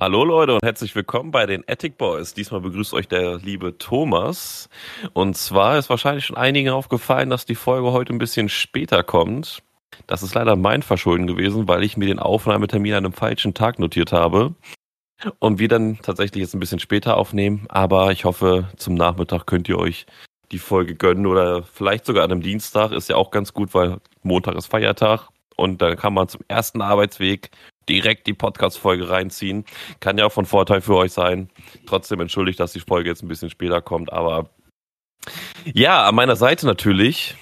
[0.00, 2.32] Hallo Leute und herzlich willkommen bei den Attic Boys.
[2.32, 4.68] Diesmal begrüßt euch der liebe Thomas.
[5.12, 9.60] Und zwar ist wahrscheinlich schon einigen aufgefallen, dass die Folge heute ein bisschen später kommt.
[10.06, 13.80] Das ist leider mein Verschulden gewesen, weil ich mir den Aufnahmetermin an einem falschen Tag
[13.80, 14.54] notiert habe.
[15.40, 17.66] Und wir dann tatsächlich jetzt ein bisschen später aufnehmen.
[17.68, 20.06] Aber ich hoffe, zum Nachmittag könnt ihr euch
[20.52, 22.92] die Folge gönnen oder vielleicht sogar an einem Dienstag.
[22.92, 25.30] Ist ja auch ganz gut, weil Montag ist Feiertag.
[25.56, 27.50] Und dann kann man zum ersten Arbeitsweg
[27.88, 29.64] direkt die Podcast-Folge reinziehen.
[30.00, 31.48] Kann ja auch von Vorteil für euch sein.
[31.86, 34.50] Trotzdem entschuldigt, dass die Folge jetzt ein bisschen später kommt, aber
[35.64, 37.36] ja, an meiner Seite natürlich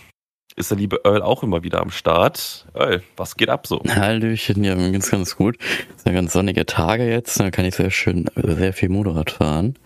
[0.57, 2.67] ist der liebe Earl auch immer wieder am Start.
[2.75, 3.83] Earl, was geht ab so?
[3.87, 5.59] Hallöchen, ja, ganz, ganz gut.
[5.97, 9.79] Es sind ganz sonnige Tage jetzt, da kann ich sehr schön, sehr viel Motorrad fahren.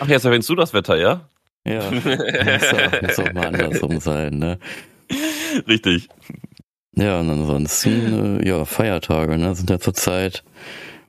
[0.00, 1.28] Ach, jetzt erwähnst du das Wetter, ja?
[1.66, 4.58] Ja, muss auch, muss auch mal andersrum sein, ne?
[5.68, 6.08] Richtig.
[6.96, 10.44] Ja, und ansonsten, äh, ja, Feiertage, ne, sind ja zurzeit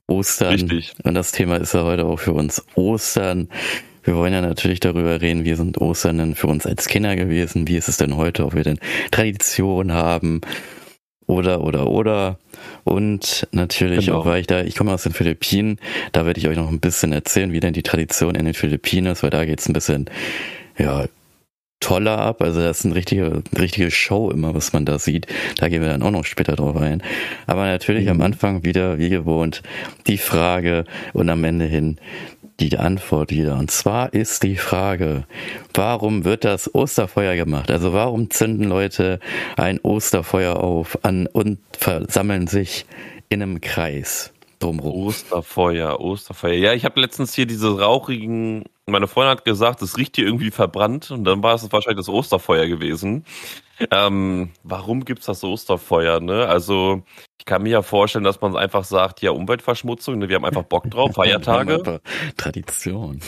[0.08, 0.53] Ostern.
[0.53, 0.94] Richtig.
[1.03, 3.50] Und das Thema ist ja heute auch für uns Ostern.
[4.03, 7.67] Wir wollen ja natürlich darüber reden, wie sind Ostern denn für uns als Kinder gewesen?
[7.67, 10.41] Wie ist es denn heute, ob wir denn Tradition haben?
[11.28, 12.38] Oder, oder, oder.
[12.83, 14.19] Und natürlich Genau.
[14.19, 15.80] auch, weil ich da, ich komme aus den Philippinen,
[16.11, 19.08] da werde ich euch noch ein bisschen erzählen, wie denn die Tradition in den Philippinen
[19.11, 20.06] ist, weil da geht's ein bisschen,
[20.78, 21.06] ja,
[21.86, 22.41] toller ab.
[22.41, 25.28] Also das ist eine richtige, eine richtige Show immer, was man da sieht.
[25.58, 27.03] Da gehen wir dann auch noch später drauf ein.
[27.45, 29.61] Aber natürlich am Anfang wieder, wie gewohnt,
[30.08, 31.97] die Frage und am Ende hin
[32.59, 33.58] die Antwort wieder.
[33.58, 35.25] Und zwar ist die Frage,
[35.75, 37.69] warum wird das Osterfeuer gemacht?
[37.69, 39.19] Also warum zünden Leute
[39.56, 42.88] ein Osterfeuer auf an und versammeln sich
[43.30, 45.08] in einem Kreis drumherum?
[45.08, 46.53] Osterfeuer, Osterfeuer.
[46.53, 48.66] Ja, ich habe letztens hier diese rauchigen.
[48.88, 52.09] Meine Freundin hat gesagt, es riecht hier irgendwie verbrannt und dann war es wahrscheinlich das
[52.09, 53.25] Osterfeuer gewesen.
[53.92, 56.20] Ähm, warum gibt's das Osterfeuer?
[56.20, 56.47] Ne?
[56.47, 57.03] Also
[57.39, 60.17] ich kann mir ja vorstellen, dass man einfach sagt, ja Umweltverschmutzung.
[60.17, 60.30] Ne?
[60.30, 62.02] Wir haben einfach Bock drauf, Feiertage.
[62.38, 63.19] Tradition.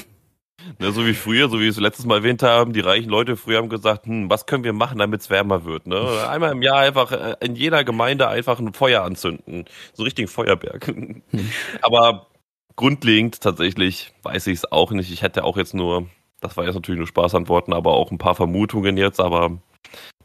[0.79, 0.91] Ne?
[0.91, 2.73] So wie früher, so wie wir es letztes Mal erwähnt haben.
[2.73, 5.87] Die reichen Leute früher haben gesagt, hm, was können wir machen, damit es wärmer wird?
[5.87, 5.99] Ne?
[6.29, 10.93] Einmal im Jahr einfach äh, in jeder Gemeinde einfach ein Feuer anzünden, so richtig Feuerberg.
[11.81, 12.27] Aber
[12.75, 15.11] grundlegend tatsächlich weiß ich es auch nicht.
[15.11, 16.07] Ich hätte auch jetzt nur,
[16.41, 19.57] das war jetzt natürlich nur Spaßantworten, aber auch ein paar Vermutungen jetzt, aber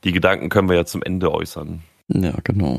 [0.04, 1.82] die Gedanken können wir ja zum Ende äußern.
[2.08, 2.78] Ja, genau.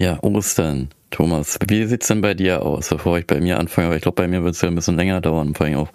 [0.00, 0.90] Ja, Ostern.
[1.10, 3.86] Thomas, wie sieht's denn bei dir aus, bevor ich bei mir anfange?
[3.86, 5.88] Aber ich glaube, bei mir wird es ja ein bisschen länger dauern, vor allem auch,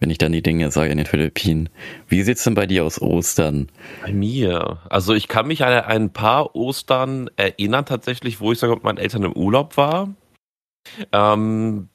[0.00, 1.68] wenn ich dann die Dinge sage in den Philippinen.
[2.08, 3.70] Wie sieht's denn bei dir aus Ostern?
[4.00, 4.78] Bei mir.
[4.88, 8.98] Also ich kann mich an ein paar Ostern erinnern tatsächlich, wo ich sogar mit meinen
[8.98, 10.14] Eltern im Urlaub war.
[11.12, 11.90] Ähm,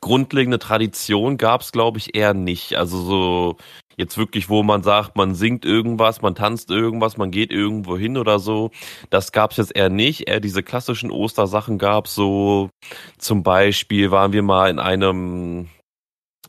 [0.00, 2.74] grundlegende Tradition gab es, glaube ich, eher nicht.
[2.74, 3.56] Also so
[3.96, 8.16] jetzt wirklich, wo man sagt, man singt irgendwas, man tanzt irgendwas, man geht irgendwo hin
[8.16, 8.70] oder so.
[9.10, 10.28] Das gab es jetzt eher nicht.
[10.28, 12.70] Eher diese klassischen Ostersachen gab es so.
[13.18, 15.68] Zum Beispiel waren wir mal in einem,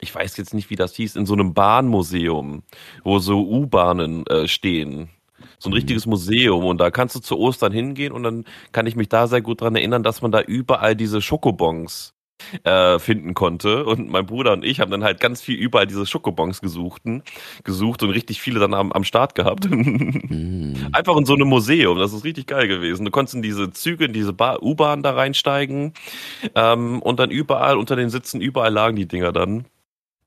[0.02, 2.64] ich weiß jetzt nicht, wie das hieß, in so einem Bahnmuseum,
[3.04, 5.10] wo so U-Bahnen äh, stehen.
[5.60, 5.76] So ein Mhm.
[5.76, 9.28] richtiges Museum und da kannst du zu Ostern hingehen und dann kann ich mich da
[9.28, 12.15] sehr gut dran erinnern, dass man da überall diese Schokobons
[12.64, 16.06] äh, finden konnte und mein Bruder und ich haben dann halt ganz viel überall diese
[16.06, 17.24] Schokobons gesuchten,
[17.64, 19.66] gesucht und richtig viele dann am, am Start gehabt.
[19.66, 20.76] Hm.
[20.92, 23.06] Einfach in so einem Museum, das ist richtig geil gewesen.
[23.06, 25.94] Du konntest in diese Züge, in diese Ba- U-Bahn da reinsteigen
[26.56, 29.66] ähm, und dann überall unter den Sitzen, überall lagen die Dinger dann.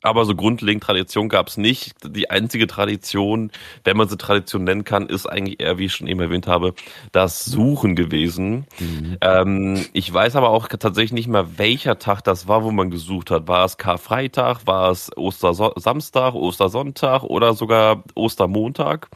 [0.02, 1.94] Aber so grundlegend Tradition gab's nicht.
[2.04, 3.50] Die einzige Tradition,
[3.82, 6.74] wenn man sie Tradition nennen kann, ist eigentlich eher, wie ich schon eben erwähnt habe,
[7.10, 8.66] das Suchen gewesen.
[8.78, 9.18] Mhm.
[9.20, 13.32] Ähm, ich weiß aber auch tatsächlich nicht mehr, welcher Tag das war, wo man gesucht
[13.32, 13.48] hat.
[13.48, 19.08] War es Karfreitag, war es Ostersamstag, Ostersonntag oder sogar Ostermontag?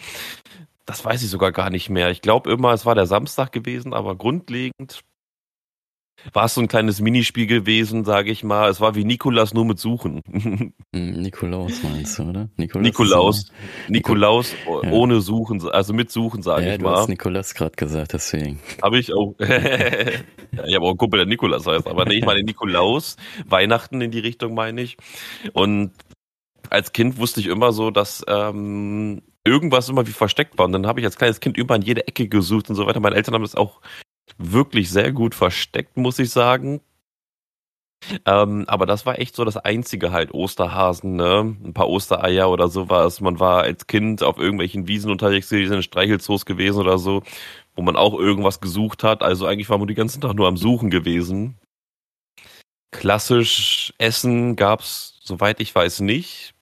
[0.85, 2.11] Das weiß ich sogar gar nicht mehr.
[2.11, 5.05] Ich glaube immer, es war der Samstag gewesen, aber grundlegend
[6.33, 8.69] war es so ein kleines Minispiel gewesen, sage ich mal.
[8.71, 10.21] Es war wie Nikolaus nur mit Suchen.
[10.95, 12.49] Hm, Nikolaus meinst du, oder?
[12.59, 12.85] Nikolaus.
[12.85, 13.53] Nikolaus,
[13.89, 14.91] Nikolaus Ja.
[14.93, 16.97] ohne Suchen, also mit Suchen, sage Ja, ich du mal.
[16.99, 18.61] hast Nikolaus gerade gesagt, deswegen.
[18.83, 19.35] Habe ich auch.
[19.41, 19.49] ja,
[20.67, 21.87] ich habe auch einen Kumpel, der Nikolaus heißt.
[21.87, 23.17] Aber nee, ich meine Nikolaus.
[23.47, 24.99] Weihnachten in die Richtung meine ich.
[25.55, 25.93] Und
[26.69, 30.67] als Kind wusste ich immer so, dass ähm, irgendwas immer wie versteckt war.
[30.67, 33.01] Und dann habe ich als kleines Kind überall in jede Ecke gesucht und so weiter.
[33.01, 33.81] Meine Eltern haben das auch
[34.39, 36.81] wirklich sehr gut versteckt, muss ich sagen.
[38.27, 41.57] Ähm, aber das war echt so das einzige halt Osterhasen, ne?
[41.65, 43.21] Ein paar Ostereier oder sowas.
[43.21, 47.23] Man war als Kind auf irgendwelchen Wiesen unterwegs gewesen, Streichelzoos gewesen oder so,
[47.77, 49.23] wo man auch irgendwas gesucht hat.
[49.23, 51.57] Also eigentlich war man den ganzen Tag nur am Suchen gewesen.
[52.91, 56.55] Klassisch Essen gab's, soweit ich weiß, nicht.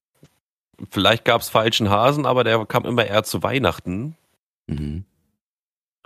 [0.90, 4.16] Vielleicht gab's falschen Hasen, aber der kam immer eher zu Weihnachten.
[4.66, 5.04] Mhm.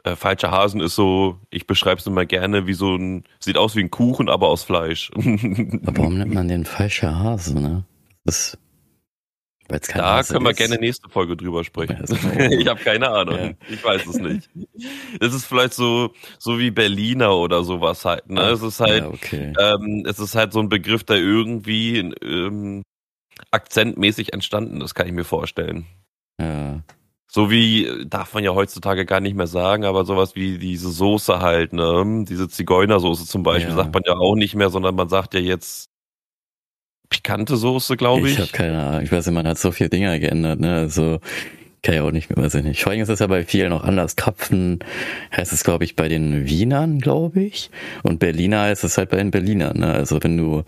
[0.05, 3.75] Äh, falscher Hasen ist so, ich beschreibe es immer gerne wie so ein, sieht aus
[3.75, 5.11] wie ein Kuchen, aber aus Fleisch.
[5.15, 7.85] aber warum nennt man den falscher Hase, ne?
[8.25, 8.59] Das,
[9.69, 10.59] da Hase können wir ist.
[10.59, 12.05] gerne nächste Folge drüber sprechen.
[12.53, 13.39] ich habe keine Ahnung.
[13.39, 13.51] Ja.
[13.71, 14.51] Ich weiß es nicht.
[15.21, 18.29] Es ist vielleicht so, so wie Berliner oder sowas halt.
[18.29, 18.43] Ne?
[18.43, 19.55] Es ist halt, ja, okay.
[19.59, 22.83] ähm, es ist halt so ein Begriff, der irgendwie ähm,
[23.50, 25.87] akzentmäßig entstanden ist, kann ich mir vorstellen.
[26.39, 26.83] Ja.
[27.35, 31.41] So wie, darf man ja heutzutage gar nicht mehr sagen, aber sowas wie diese Soße
[31.41, 32.25] halt, ne?
[32.29, 33.75] Diese Zigeunersoße zum Beispiel, ja.
[33.75, 35.91] sagt man ja auch nicht mehr, sondern man sagt ja jetzt
[37.09, 38.35] pikante Soße, glaube ich.
[38.35, 39.03] Ich habe keine Ahnung.
[39.03, 40.77] Ich weiß nicht, man hat so viele Dinge geändert, ne?
[40.77, 41.19] Also
[41.85, 42.83] kann ja auch nicht mehr, weiß ich nicht.
[42.83, 44.17] Vor allem ist es ja bei vielen noch anders.
[44.17, 44.81] Kapfen
[45.37, 47.71] heißt es, glaube ich, bei den Wienern, glaube ich.
[48.03, 49.79] Und Berliner heißt es halt bei den Berlinern.
[49.79, 49.93] Ne?
[49.93, 50.65] Also wenn du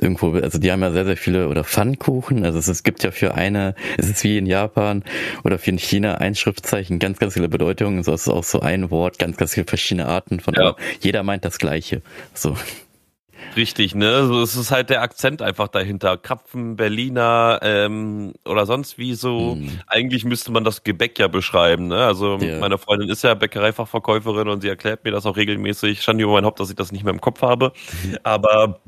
[0.00, 2.44] irgendwo, also die haben ja sehr, sehr viele, oder Pfannkuchen.
[2.44, 5.04] Also es, es gibt ja für eine, es ist wie in Japan
[5.44, 8.02] oder für in China ein Schriftzeichen, ganz, ganz viele Bedeutungen.
[8.02, 10.74] So ist auch so ein Wort, ganz, ganz viele verschiedene Arten von, ja.
[11.00, 12.00] jeder meint das Gleiche.
[12.34, 12.56] So.
[13.56, 14.26] Richtig, ne?
[14.26, 16.18] So, es ist halt der Akzent einfach dahinter.
[16.18, 19.54] Krapfen, Berliner ähm, oder sonst wie so.
[19.54, 19.80] Mhm.
[19.86, 22.04] Eigentlich müsste man das Gebäck ja beschreiben, ne?
[22.04, 22.58] Also ja.
[22.58, 26.02] meine Freundin ist ja Bäckereifachverkäuferin und sie erklärt mir das auch regelmäßig.
[26.02, 27.72] Schande über mein Haupt, dass ich das nicht mehr im Kopf habe.
[28.04, 28.18] Mhm.
[28.24, 28.80] Aber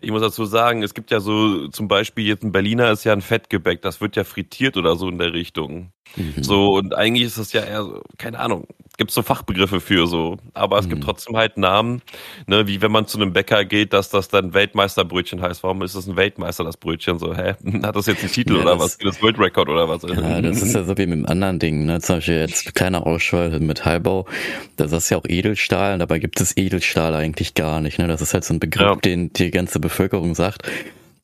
[0.00, 3.12] ich muss dazu sagen, es gibt ja so zum Beispiel jetzt ein Berliner ist ja
[3.12, 5.92] ein Fettgebäck, das wird ja frittiert oder so in der Richtung.
[6.16, 6.42] Mhm.
[6.42, 8.66] So, und eigentlich ist das ja eher so, keine Ahnung,
[9.00, 10.36] gibt so Fachbegriffe für so.
[10.52, 10.90] Aber es mhm.
[10.90, 12.02] gibt trotzdem halt Namen,
[12.46, 15.62] ne, wie wenn man zu einem Bäcker geht, dass das dann Weltmeisterbrötchen heißt.
[15.62, 17.18] Warum ist das ein Weltmeister, das Brötchen?
[17.18, 17.54] So, hä?
[17.82, 18.98] Hat das jetzt einen Titel ja, oder das, was?
[18.98, 20.02] Das World Record oder was?
[20.02, 22.00] Ja, das ist ja so wie mit einem anderen Ding, ne?
[22.00, 24.26] Zum Beispiel jetzt kleiner Ausschau Metallbau,
[24.76, 28.06] das ist ja auch Edelstahl, dabei gibt es Edelstahl eigentlich gar nicht, ne?
[28.06, 28.96] Das ist halt so ein Begriff, ja.
[28.96, 30.68] den die ganze Bevölkerung sagt.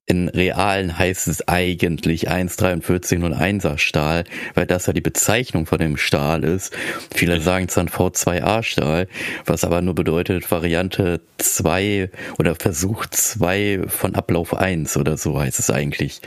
[0.08, 4.22] In Realen heißt es eigentlich 1,4301er Stahl,
[4.54, 6.72] weil das ja die Bezeichnung von dem Stahl ist.
[7.12, 9.08] Viele sagen es dann V2A Stahl,
[9.46, 12.08] was aber nur bedeutet Variante 2
[12.38, 16.20] oder Versuch 2 von Ablauf 1 oder so heißt es eigentlich.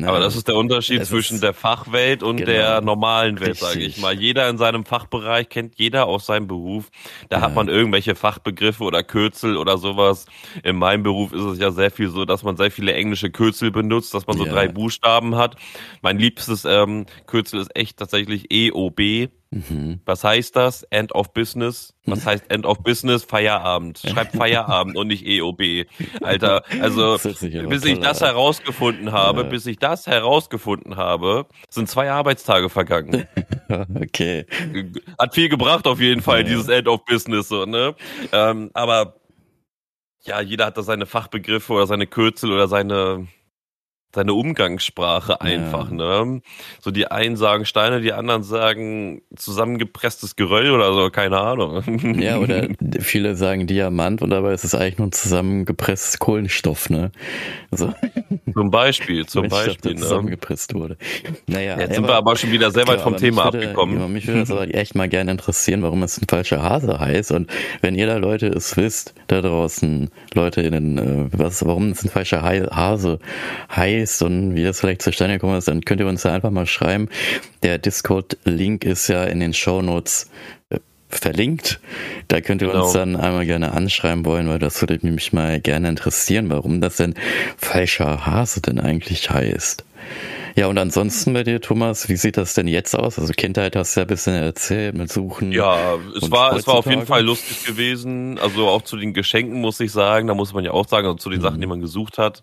[0.00, 0.08] Ne?
[0.08, 3.98] Aber das ist der Unterschied zwischen der Fachwelt und genau, der normalen Welt, sage ich
[3.98, 4.14] mal.
[4.14, 6.90] Jeder in seinem Fachbereich kennt jeder aus seinem Beruf.
[7.28, 7.42] Da ja.
[7.42, 10.26] hat man irgendwelche Fachbegriffe oder Kürzel oder sowas.
[10.62, 13.70] In meinem Beruf ist es ja sehr viel so, dass man sehr viele englische Kürzel
[13.70, 14.52] benutzt, dass man so ja.
[14.52, 15.56] drei Buchstaben hat.
[16.02, 19.30] Mein liebstes ähm, Kürzel ist echt tatsächlich EOB.
[19.50, 20.00] Mhm.
[20.04, 20.82] Was heißt das?
[20.84, 21.94] End of Business.
[22.04, 23.24] Was heißt End of Business?
[23.24, 23.98] Feierabend.
[23.98, 25.86] Schreibt Feierabend und nicht EOB.
[26.22, 29.48] Alter, also bis ich das herausgefunden habe, ja.
[29.48, 33.26] bis ich das herausgefunden habe, sind zwei Arbeitstage vergangen.
[33.96, 34.44] okay.
[35.18, 36.48] Hat viel gebracht auf jeden Fall, ja.
[36.48, 37.94] dieses End of Business, so, ne?
[38.32, 39.14] Ähm, aber
[40.24, 43.28] ja, jeder hat da seine Fachbegriffe oder seine Kürzel oder seine
[44.14, 45.96] seine Umgangssprache einfach, ja.
[45.96, 46.40] ne?
[46.80, 51.82] So die einen sagen Steine, die anderen sagen zusammengepresstes Geröll oder so, keine Ahnung.
[52.18, 52.68] Ja, oder
[53.00, 57.12] viele sagen Diamant und dabei ist es eigentlich nur zusammengepresstes Kohlenstoff, ne?
[57.70, 57.92] So.
[58.54, 60.00] Zum Beispiel, zum Beispiel, ne?
[60.00, 60.96] zusammengepresst wurde.
[61.46, 64.00] Naja, jetzt sind wir aber schon wieder sehr weit vom Thema würde, abgekommen.
[64.00, 67.32] Ja, mich würde das aber echt mal gerne interessieren, warum es ein falscher Hase heißt
[67.32, 67.50] und
[67.82, 72.02] wenn ihr da Leute es wisst, da draußen, Leute in den, äh, was, warum es
[72.02, 73.18] ein falscher Hase
[73.70, 76.50] heißt, ist und wie das vielleicht zustande gekommen ist, dann könnt ihr uns da einfach
[76.50, 77.08] mal schreiben.
[77.62, 80.30] Der Discord-Link ist ja in den Show Notes
[80.70, 80.78] äh,
[81.08, 81.80] verlinkt.
[82.28, 82.84] Da könnt ihr genau.
[82.84, 86.96] uns dann einmal gerne anschreiben wollen, weil das würde mich mal gerne interessieren, warum das
[86.96, 87.14] denn
[87.56, 89.84] falscher Hase denn eigentlich heißt.
[90.58, 93.16] Ja, und ansonsten bei dir, Thomas, wie sieht das denn jetzt aus?
[93.16, 95.52] Also Kindheit hast du ja ein bisschen erzählt mit Suchen.
[95.52, 98.40] Ja, es war, es war auf jeden Fall lustig gewesen.
[98.40, 101.16] Also auch zu den Geschenken muss ich sagen, da muss man ja auch sagen, also
[101.16, 101.44] zu den mhm.
[101.44, 102.42] Sachen, die man gesucht hat.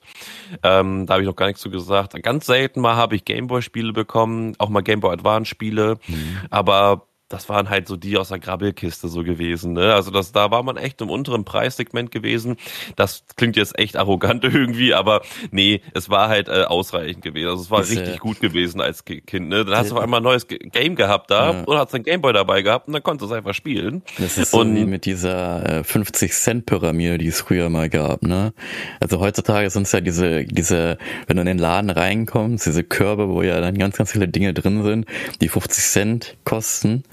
[0.64, 2.14] Ähm, da habe ich noch gar nichts zu gesagt.
[2.24, 5.98] Ganz selten mal habe ich Gameboy-Spiele bekommen, auch mal Gameboy Advance-Spiele.
[6.08, 6.38] Mhm.
[6.50, 9.74] Aber das waren halt so die aus der Grabbelkiste so gewesen.
[9.74, 9.94] Ne?
[9.94, 12.58] Also das, da war man echt im unteren Preissegment gewesen.
[12.96, 17.50] Das klingt jetzt echt arrogant irgendwie, aber nee, es war halt äh, ausreichend gewesen.
[17.50, 18.18] Also es war das richtig ja.
[18.18, 19.50] gut gewesen als Kind.
[19.50, 19.66] Ne?
[19.66, 21.64] Dann hast du auf einmal ein neues Game gehabt da ja.
[21.64, 24.04] und hast einen Gameboy dabei gehabt und dann konntest du es einfach spielen.
[24.20, 27.90] Das ist so und, wie mit dieser äh, 50 Cent Pyramide, die es früher mal
[27.90, 28.22] gab.
[28.22, 28.54] Ne?
[29.00, 33.30] Also heutzutage sind es ja diese, diese, wenn du in den Laden reinkommst, diese Körbe,
[33.30, 35.08] wo ja dann ganz, ganz viele Dinge drin sind,
[35.42, 37.04] die 50 Cent kosten.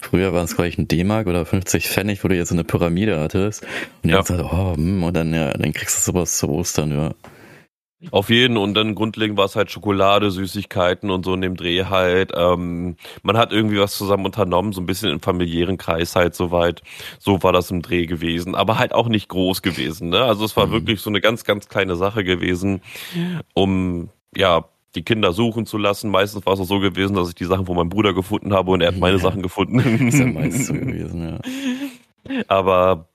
[0.00, 3.18] Früher waren es gleich ein D-Mark oder 50 Pfennig, wo du jetzt so eine Pyramide
[3.18, 3.66] hattest.
[4.02, 4.36] Und jetzt ja.
[4.36, 7.12] halt, oh, hm, und dann, ja, dann kriegst du sowas zu Ostern, ja.
[8.10, 11.84] Auf jeden und dann grundlegend war es halt Schokolade, Süßigkeiten und so in dem Dreh
[11.84, 12.32] halt.
[12.34, 16.82] Ähm, man hat irgendwie was zusammen unternommen, so ein bisschen im familiären Kreis halt soweit.
[17.20, 20.08] So war das im Dreh gewesen, aber halt auch nicht groß gewesen.
[20.08, 20.24] Ne?
[20.24, 20.72] Also es war mhm.
[20.72, 22.82] wirklich so eine ganz, ganz kleine Sache gewesen,
[23.54, 26.10] um ja die Kinder suchen zu lassen.
[26.10, 28.70] Meistens war es auch so gewesen, dass ich die Sachen von meinem Bruder gefunden habe
[28.70, 29.22] und er hat meine ja.
[29.22, 29.78] Sachen gefunden.
[30.08, 31.40] ist ja meist so gewesen,
[32.26, 32.42] ja.
[32.48, 33.08] Aber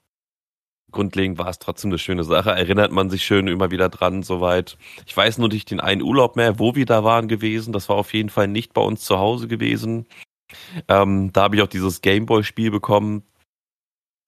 [0.92, 2.52] grundlegend war es trotzdem eine schöne Sache.
[2.52, 4.78] Erinnert man sich schön immer wieder dran, soweit.
[5.06, 7.74] Ich weiß nur nicht den einen Urlaub mehr, wo wir da waren gewesen.
[7.74, 10.08] Das war auf jeden Fall nicht bei uns zu Hause gewesen.
[10.88, 13.24] Ähm, da habe ich auch dieses Gameboy-Spiel bekommen.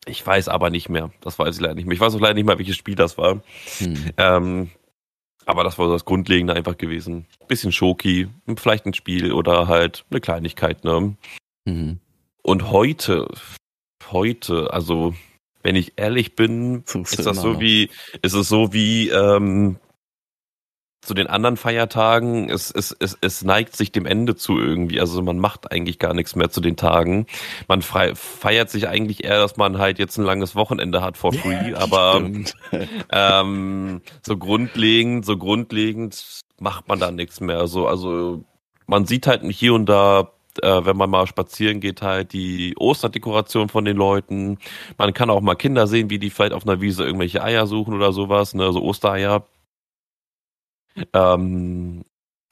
[0.05, 1.11] Ich weiß aber nicht mehr.
[1.21, 1.93] Das weiß ich leider nicht mehr.
[1.93, 3.41] Ich weiß auch leider nicht mehr, welches Spiel das war.
[3.79, 4.11] Hm.
[4.17, 4.69] Ähm,
[5.49, 7.25] aber das war das Grundlegende einfach gewesen.
[7.47, 11.15] Bisschen Schoki, vielleicht ein Spiel oder halt eine Kleinigkeit, ne?
[11.65, 11.97] Mhm.
[12.43, 13.27] Und heute,
[14.11, 15.15] heute, also
[15.63, 17.59] wenn ich ehrlich bin, ist das so noch.
[17.59, 17.89] wie,
[18.21, 19.77] ist es so wie ähm,
[21.01, 24.99] zu den anderen Feiertagen, es, es, es, es neigt sich dem Ende zu irgendwie.
[24.99, 27.25] Also man macht eigentlich gar nichts mehr zu den Tagen.
[27.67, 31.31] Man frei, feiert sich eigentlich eher, dass man halt jetzt ein langes Wochenende hat for
[31.31, 32.21] free, aber
[33.11, 37.67] ähm, so grundlegend, so grundlegend macht man da nichts mehr.
[37.67, 38.43] So, also
[38.85, 43.69] man sieht halt hier und da äh, wenn man mal spazieren geht, halt die Osterdekoration
[43.69, 44.57] von den Leuten.
[44.97, 47.93] Man kann auch mal Kinder sehen, wie die vielleicht auf einer Wiese irgendwelche Eier suchen
[47.93, 49.45] oder sowas, ne, so Ostereier.
[51.13, 52.03] Ähm,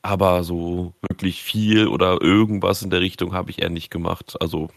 [0.01, 4.37] aber so wirklich viel oder irgendwas in der Richtung habe ich eher nicht gemacht.
[4.39, 4.69] Also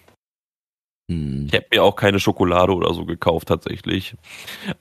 [1.10, 1.46] hm.
[1.46, 4.16] ich habe mir auch keine Schokolade oder so gekauft tatsächlich.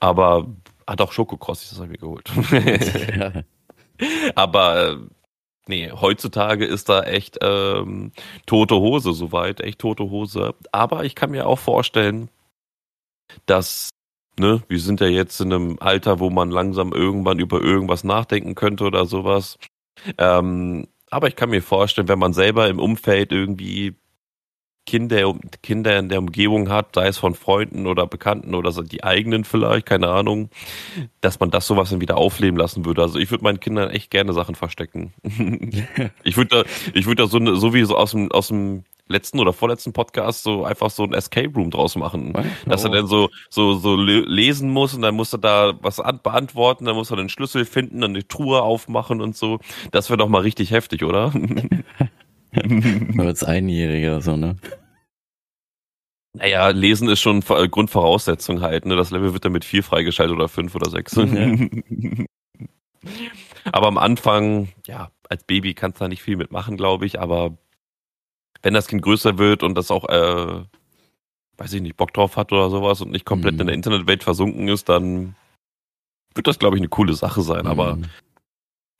[0.00, 0.48] Aber
[0.86, 2.30] hat auch Schokokrossis, das habe ich mir geholt.
[3.16, 3.42] ja.
[4.34, 4.98] Aber
[5.66, 8.12] nee, heutzutage ist da echt ähm,
[8.46, 10.54] tote Hose soweit, echt tote Hose.
[10.72, 12.30] Aber ich kann mir auch vorstellen,
[13.46, 13.90] dass
[14.38, 18.54] ne, wir sind ja jetzt in einem Alter, wo man langsam irgendwann über irgendwas nachdenken
[18.54, 19.58] könnte oder sowas.
[20.18, 23.96] Ähm, aber ich kann mir vorstellen, wenn man selber im Umfeld irgendwie
[24.86, 29.44] Kinder, Kinder in der Umgebung hat, sei es von Freunden oder Bekannten oder die eigenen
[29.44, 30.50] vielleicht, keine Ahnung,
[31.20, 33.02] dass man das sowas dann wieder aufleben lassen würde.
[33.02, 35.12] Also ich würde meinen Kindern echt gerne Sachen verstecken.
[36.24, 39.40] ich würde da, ich würde da so, so wie so aus dem, aus dem letzten
[39.40, 42.32] oder vorletzten Podcast so einfach so ein Escape Room draus machen.
[42.36, 42.42] Oh.
[42.68, 46.84] Dass er dann so, so, so lesen muss und dann muss er da was beantworten,
[46.84, 49.58] dann muss er den Schlüssel finden, dann die Truhe aufmachen und so.
[49.90, 51.32] Das wäre doch mal richtig heftig, oder?
[53.18, 54.56] Als Einjähriger, so, ne?
[56.32, 58.94] Naja, lesen ist schon Grundvoraussetzung halt, ne?
[58.96, 61.16] Das Level wird dann mit vier freigeschaltet oder fünf oder sechs.
[61.16, 61.24] Ja.
[63.72, 67.58] aber am Anfang, ja, als Baby kannst du da nicht viel mitmachen, glaube ich, aber
[68.62, 70.64] wenn das Kind größer wird und das auch, äh,
[71.56, 73.60] weiß ich nicht, Bock drauf hat oder sowas und nicht komplett mhm.
[73.60, 75.34] in der Internetwelt versunken ist, dann
[76.34, 77.64] wird das, glaube ich, eine coole Sache sein.
[77.64, 77.70] Mhm.
[77.70, 77.98] Aber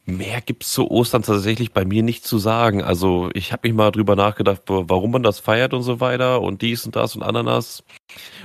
[0.04, 2.82] mehr gibt's zu Ostern tatsächlich bei mir nicht zu sagen.
[2.82, 6.62] Also ich habe mich mal drüber nachgedacht, warum man das feiert und so weiter und
[6.62, 7.84] dies und das und Ananas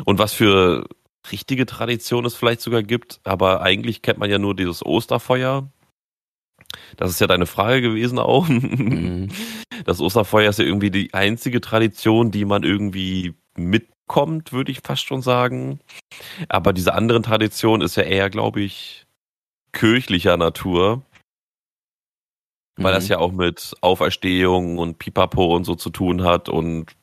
[0.06, 0.88] und was für
[1.32, 3.20] richtige Tradition es vielleicht sogar gibt.
[3.24, 5.70] Aber eigentlich kennt man ja nur dieses Osterfeuer
[6.98, 8.48] das ist ja deine Frage gewesen auch.
[8.48, 9.30] Mhm.
[9.84, 15.06] Das Osterfeuer ist ja irgendwie die einzige Tradition, die man irgendwie mitkommt, würde ich fast
[15.06, 15.80] schon sagen.
[16.50, 19.06] Aber diese anderen Tradition ist ja eher, glaube ich,
[19.74, 21.04] kirchlicher Natur.
[22.78, 22.96] Weil mhm.
[22.96, 26.96] das ja auch mit Auferstehung und Pipapo und so zu tun hat und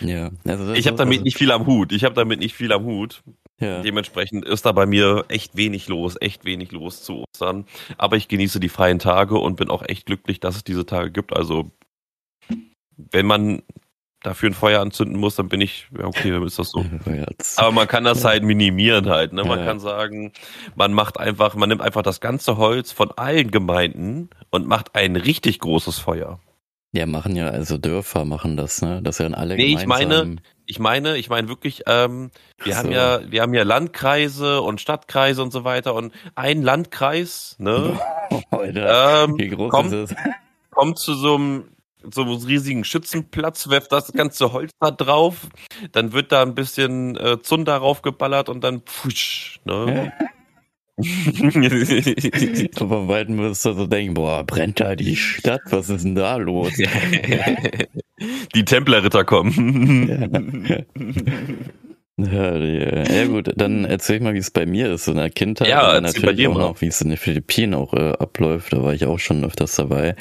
[0.00, 1.92] ja, also ich habe damit also nicht viel am Hut.
[1.92, 3.22] Ich habe damit nicht viel am Hut.
[3.60, 3.82] Ja.
[3.82, 7.66] Dementsprechend ist da bei mir echt wenig los, echt wenig los zu Ostern.
[7.98, 11.10] Aber ich genieße die freien Tage und bin auch echt glücklich, dass es diese Tage
[11.10, 11.34] gibt.
[11.34, 11.70] Also,
[12.96, 13.62] wenn man
[14.24, 16.84] dafür ein Feuer anzünden muss, dann bin ich, ja, okay, dann ist das so.
[17.56, 19.44] Aber man kann das halt minimieren halt, ne?
[19.44, 19.66] Man ja.
[19.66, 20.32] kann sagen,
[20.74, 25.16] man macht einfach, man nimmt einfach das ganze Holz von allen Gemeinden und macht ein
[25.16, 26.40] richtig großes Feuer.
[26.94, 29.00] Ja, machen ja, also Dörfer machen das, ne?
[29.02, 32.30] Das ja alle Nee, ich meine, ich meine, ich meine wirklich, ähm,
[32.62, 32.78] wir so.
[32.78, 37.98] haben ja, wir haben ja Landkreise und Stadtkreise und so weiter und ein Landkreis, ne?
[38.52, 40.16] Alter, ähm, wie groß kommt, ist es?
[40.70, 41.64] kommt zu so einem
[42.12, 45.48] so einem riesigen Schützenplatz, werft das ganze Holz da drauf,
[45.90, 50.12] dann wird da ein bisschen äh, Zunder raufgeballert und dann pfusch, ne?
[50.96, 51.62] von
[53.08, 56.72] Weitem wirst du so denken, boah, brennt da die Stadt, was ist denn da los?
[58.54, 60.86] die Templerritter kommen.
[62.16, 65.66] Ja, ja, gut, dann erzähl ich mal, wie es bei mir ist in der Kindheit.
[65.66, 68.72] Ja, natürlich auch noch, wie es in den Philippinen auch äh, abläuft.
[68.72, 70.14] Da war ich auch schon öfters dabei.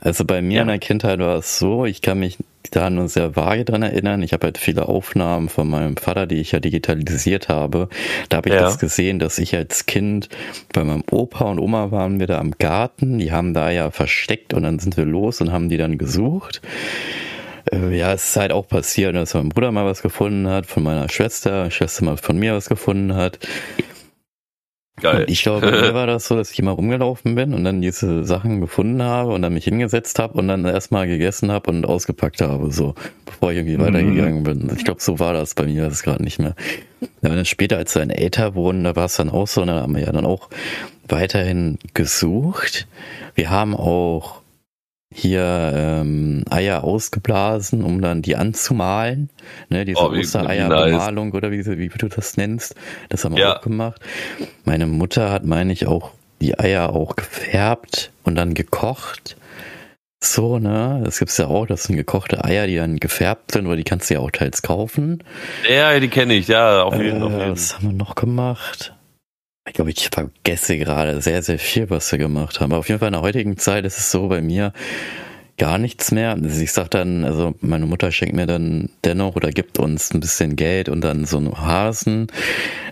[0.00, 0.62] Also bei mir ja.
[0.62, 2.38] in der Kindheit war es so, ich kann mich
[2.70, 4.22] da nur sehr vage dran erinnern.
[4.22, 7.88] Ich habe halt viele Aufnahmen von meinem Vater, die ich ja digitalisiert habe.
[8.28, 8.60] Da habe ich ja.
[8.60, 10.28] das gesehen, dass ich als Kind
[10.72, 13.18] bei meinem Opa und Oma waren wir da am Garten.
[13.18, 16.60] Die haben da ja versteckt und dann sind wir los und haben die dann gesucht.
[17.72, 20.82] Äh, ja, es ist halt auch passiert, dass mein Bruder mal was gefunden hat, von
[20.82, 23.38] meiner Schwester, meine Schwester mal von mir was gefunden hat.
[25.00, 25.22] Geil.
[25.22, 27.80] Und ich glaube, bei mir war das so, dass ich immer rumgelaufen bin und dann
[27.80, 31.86] diese Sachen gefunden habe und dann mich hingesetzt habe und dann erstmal gegessen habe und
[31.86, 32.94] ausgepackt habe, so,
[33.26, 33.82] bevor ich irgendwie mhm.
[33.82, 34.70] weitergegangen bin.
[34.76, 36.54] Ich glaube, so war das bei mir, das ist gerade nicht mehr.
[37.22, 39.94] Dann später, als wir in Äther wurden, da war es dann auch so, da haben
[39.94, 40.48] wir ja dann auch
[41.08, 42.86] weiterhin gesucht.
[43.34, 44.37] Wir haben auch
[45.12, 49.30] hier ähm, Eier ausgeblasen, um dann die anzumalen.
[49.68, 51.34] Ne, diese oh, Ostereierbemalung nice.
[51.34, 52.74] oder wie, wie du das nennst.
[53.08, 53.56] Das haben wir ja.
[53.56, 54.00] auch gemacht.
[54.64, 59.36] Meine Mutter hat, meine ich, auch die Eier auch gefärbt und dann gekocht.
[60.20, 61.00] So, ne?
[61.04, 64.10] Das gibt's ja auch, das sind gekochte Eier, die dann gefärbt sind, oder die kannst
[64.10, 65.22] du ja auch teils kaufen.
[65.68, 67.52] Ja, die kenne ich, ja, auf jeden, äh, auf jeden.
[67.52, 68.94] Was haben wir noch gemacht?
[69.68, 72.72] Ich glaube, ich vergesse gerade sehr, sehr viel, was wir gemacht haben.
[72.72, 74.72] Aber auf jeden Fall in der heutigen Zeit ist es so bei mir,
[75.58, 76.30] gar nichts mehr.
[76.30, 80.20] Also ich sag dann, also meine Mutter schenkt mir dann dennoch oder gibt uns ein
[80.20, 82.28] bisschen Geld und dann so einen Hasen.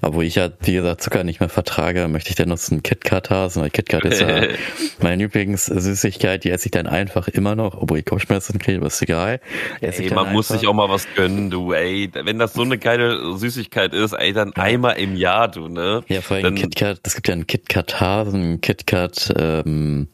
[0.03, 2.83] Aber wo ich ja, wie gesagt, Zucker nicht mehr vertrage, möchte ich dennoch so einen
[2.83, 4.43] KitKat-Hasen, weil KitKat ist ja
[5.01, 9.01] meine Lieblingssüßigkeit, die esse ich dann einfach immer noch, obwohl ich Kopfschmerzen kriege, aber ist
[9.01, 9.41] egal.
[9.81, 12.11] Ey, man muss sich auch mal was gönnen, du, ey.
[12.13, 14.63] Wenn das so eine geile Süßigkeit ist, ey, dann ja.
[14.63, 16.03] einmal im Jahr, du, ne?
[16.09, 20.09] Ja, vor allem KitKat, es gibt ja einen KitKat-Hasen, KitKat, ähm,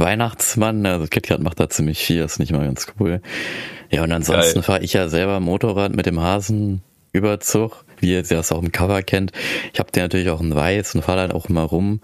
[0.00, 0.84] Weihnachtsmann.
[0.86, 3.20] Also KitKat macht da ziemlich viel, ist nicht mal ganz cool.
[3.90, 8.62] Ja, und ansonsten fahre ich ja selber Motorrad mit dem Hasenüberzug, wie ihr das auch
[8.62, 9.32] im Cover kennt.
[9.72, 12.00] Ich habe den natürlich auch in weiß und fahre dann auch immer rum.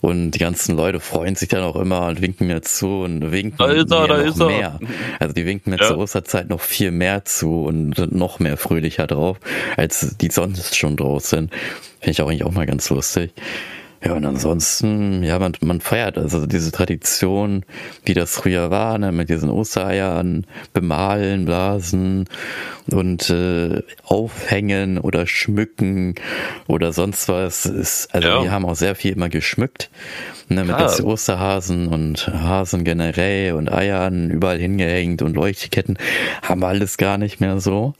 [0.00, 3.58] Und die ganzen Leute freuen sich dann auch immer und winken mir zu und winken
[3.58, 4.80] da ist er, mir noch mehr.
[5.18, 5.88] Also die winken mir ja.
[5.88, 9.38] zur Osterzeit noch viel mehr zu und noch mehr fröhlicher drauf,
[9.76, 11.52] als die sonst schon draus sind.
[12.00, 13.32] Finde ich auch eigentlich auch mal ganz lustig.
[14.04, 17.64] Ja, und ansonsten, ja, man, man feiert also diese Tradition,
[18.04, 22.28] wie das früher war, ne, mit diesen Ostereiern, bemalen, blasen
[22.90, 26.14] und äh, aufhängen oder schmücken
[26.66, 27.64] oder sonst was.
[27.66, 28.42] Ist, also ja.
[28.42, 29.90] wir haben auch sehr viel immer geschmückt,
[30.48, 31.02] ne, mit ah.
[31.02, 35.98] Osterhasen und Hasen generell und Eiern überall hingehängt und Leuchtketten.
[36.42, 37.94] Haben wir alles gar nicht mehr so.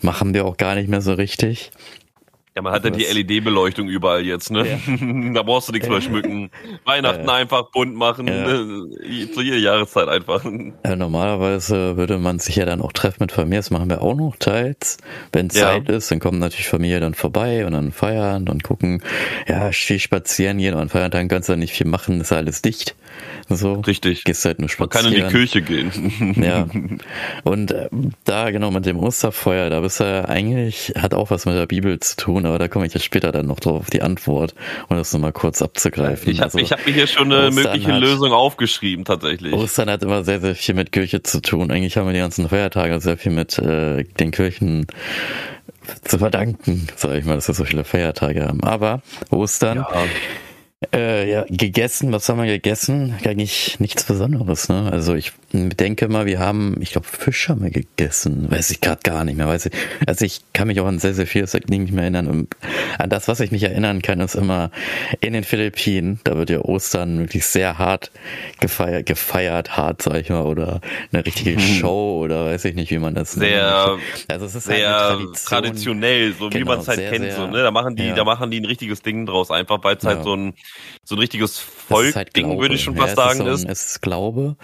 [0.00, 1.70] Machen wir auch gar nicht mehr so richtig.
[2.56, 4.64] Ja, man hat ja die LED-Beleuchtung überall jetzt, ne?
[4.64, 5.32] Ja.
[5.34, 6.50] da brauchst du nichts mehr schmücken.
[6.84, 8.86] Weihnachten einfach bunt machen, ne?
[9.34, 10.44] zu jeder Jahreszeit einfach.
[10.84, 14.14] Ja, normalerweise würde man sich ja dann auch treffen mit Familie, das machen wir auch
[14.14, 14.98] noch teils.
[15.32, 19.02] Wenn Zeit ist, dann kommen natürlich Familie dann vorbei und dann feiern und gucken,
[19.48, 22.62] ja, viel spazieren gehen und an Feiertagen kannst du ja nicht viel machen, ist alles
[22.62, 22.94] dicht.
[23.48, 23.74] So.
[23.74, 24.24] Richtig.
[24.24, 25.04] Gehst halt nur spazieren.
[25.04, 26.34] Man kann in die Kirche gehen.
[26.42, 26.66] ja.
[27.44, 27.88] Und äh,
[28.24, 31.66] da genau mit dem Osterfeuer, da bist du ja eigentlich, hat auch was mit der
[31.66, 34.54] Bibel zu tun, aber da komme ich jetzt später dann noch drauf auf die Antwort,
[34.88, 36.32] um das nochmal kurz abzugreifen.
[36.32, 39.52] Ich habe also, hab mir hier schon eine Ostern mögliche hat, Lösung aufgeschrieben, tatsächlich.
[39.52, 41.70] Ostern hat immer sehr, sehr viel mit Kirche zu tun.
[41.70, 44.86] Eigentlich haben wir die ganzen Feiertage sehr viel mit äh, den Kirchen
[46.02, 48.62] zu verdanken, sage ich mal, dass wir so viele Feiertage haben.
[48.64, 49.88] Aber Ostern ja.
[50.92, 53.14] Äh, ja, gegessen, was haben wir gegessen?
[53.24, 54.90] Eigentlich nichts Besonderes, ne?
[54.90, 58.50] Also ich denke mal, wir haben, ich glaube, Fisch haben wir gegessen.
[58.50, 59.46] Weiß ich gerade gar nicht mehr.
[59.46, 59.72] Weiß ich.
[60.06, 62.26] Also ich kann mich auch an sehr, sehr vieles nicht mehr erinnern.
[62.26, 62.56] Und
[62.98, 64.70] an das, was ich mich erinnern kann, ist immer
[65.20, 66.20] in den Philippinen.
[66.24, 68.10] Da wird ja Ostern wirklich sehr hart
[68.60, 70.80] gefeiert, gefeiert hart, sag ich mal, oder
[71.12, 71.60] eine richtige mhm.
[71.60, 74.26] Show oder weiß ich nicht, wie man das sehr, nennt.
[74.28, 77.24] Also es ist halt sehr halt traditionell, so genau, wie man es halt sehr, kennt,
[77.24, 77.62] sehr, so, ne?
[77.62, 78.14] Da machen die, ja.
[78.14, 80.16] da machen die ein richtiges Ding draus, einfach weil es halt ja.
[80.16, 80.54] halt so ein
[81.04, 83.62] so ein richtiges Volkding, halt würde ich schon fast sagen, ist.
[83.62, 84.56] So es ist Glaube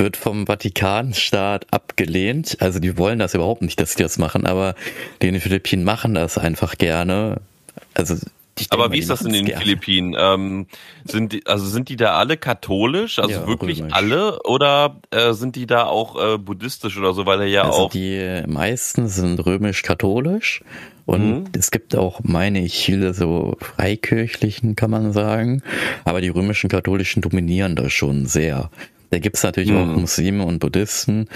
[0.00, 2.56] wird vom Vatikanstaat abgelehnt.
[2.60, 4.74] Also die wollen das überhaupt nicht, dass die das machen, aber
[5.22, 7.40] die in den Philippinen machen das einfach gerne.
[7.94, 8.16] Also
[8.70, 9.62] aber wie ist das in den gerne.
[9.62, 10.16] Philippinen?
[10.18, 10.66] Ähm,
[11.04, 13.94] sind die, also sind die da alle katholisch, also ja, wirklich römisch.
[13.94, 17.78] alle, oder äh, sind die da auch äh, buddhistisch oder so, weil er ja also
[17.78, 17.90] auch.
[17.90, 20.62] Die meisten sind römisch-katholisch
[21.10, 21.44] und mhm.
[21.58, 25.60] es gibt auch, meine ich, viele so freikirchlichen, kann man sagen.
[26.04, 28.70] Aber die römischen Katholischen dominieren da schon sehr.
[29.10, 29.76] Da gibt's natürlich mhm.
[29.78, 31.26] auch Muslime und Buddhisten.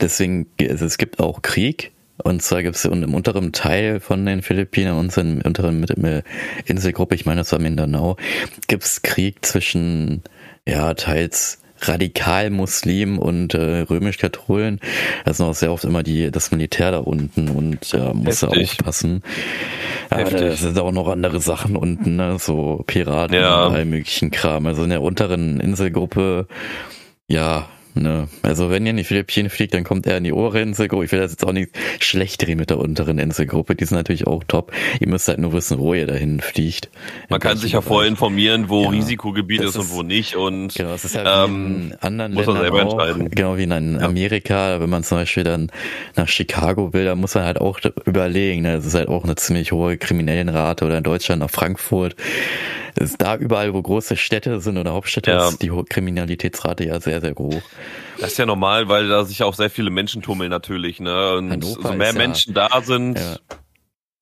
[0.00, 1.92] Deswegen, also es gibt auch Krieg.
[2.24, 5.86] Und zwar gibt's im unteren Teil von den Philippinen, unseren unteren
[6.66, 8.16] Inselgruppe, ich meine, das war Mindanao,
[8.66, 10.22] gibt's Krieg zwischen,
[10.66, 14.80] ja, teils radikal-Muslim und äh, römisch-Katholen.
[15.24, 18.48] Da ist noch sehr oft immer die, das Militär da unten und äh, muss da
[18.48, 19.22] aufpassen.
[20.10, 22.36] Ja, da sind auch noch andere Sachen unten, ne?
[22.38, 23.66] so Piraten ja.
[23.66, 24.66] und all möglichen Kram.
[24.66, 26.46] Also in der unteren Inselgruppe,
[27.28, 28.28] ja, Ne?
[28.42, 31.04] Also wenn ihr in die Philippinen fliegt, dann kommt er in die obere Inselgruppe.
[31.04, 33.74] Ich will das jetzt auch nicht schlecht drehen mit der unteren Inselgruppe.
[33.74, 34.72] Die sind natürlich auch top.
[35.00, 36.88] Ihr müsst halt nur wissen, wo ihr dahin fliegt.
[37.28, 40.36] Man kann sich ja vorher informieren, wo ja, Risikogebiet ist, ist, und wo nicht.
[40.36, 43.30] Und genau, das ist ja ähm, in anderen muss Ländern selber auch, entscheiden.
[43.30, 44.80] Genau wie in Amerika, ja.
[44.80, 45.70] wenn man zum Beispiel dann
[46.16, 48.62] nach Chicago will, dann muss man halt auch überlegen.
[48.62, 48.76] Ne?
[48.76, 52.14] Das ist halt auch eine ziemlich hohe Kriminellenrate oder in Deutschland nach Frankfurt
[52.96, 55.48] ist da überall, wo große Städte sind oder Hauptstädte, ja.
[55.48, 57.62] ist die Kriminalitätsrate ja sehr, sehr hoch.
[58.18, 61.34] Das ist ja normal, weil da sich auch sehr viele Menschen tummeln natürlich, ne?
[61.34, 63.18] Und Hannover so mehr Menschen ja, da sind.
[63.18, 63.36] Ja.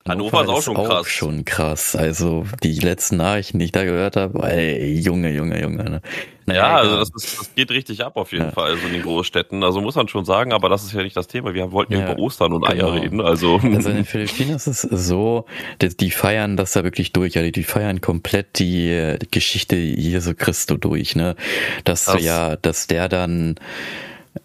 [0.09, 0.91] Hannover, ist auch schon krass.
[0.91, 1.97] Auch schon krass.
[1.97, 5.85] Also die letzten Nachrichten, die ich da gehört habe, ey, Junge, Junge, Junge.
[5.85, 6.01] Ne?
[6.47, 8.51] Naja, ja, also das, ist, das geht richtig ab auf jeden ja.
[8.53, 9.63] Fall, also in den Großstädten.
[9.63, 11.53] Also muss man schon sagen, aber das ist ja nicht das Thema.
[11.53, 12.91] Wir wollten ja, über Ostern und genau.
[12.91, 13.21] Eier reden.
[13.21, 13.61] Also.
[13.63, 15.45] also in den Philippinen ist es so,
[15.83, 17.35] die, die feiern das da wirklich durch.
[17.35, 21.17] Ja, die, feiern komplett die, die Geschichte Jesu Christo durch.
[21.17, 21.37] Ne,
[21.85, 22.23] dass das.
[22.23, 23.57] ja, dass der dann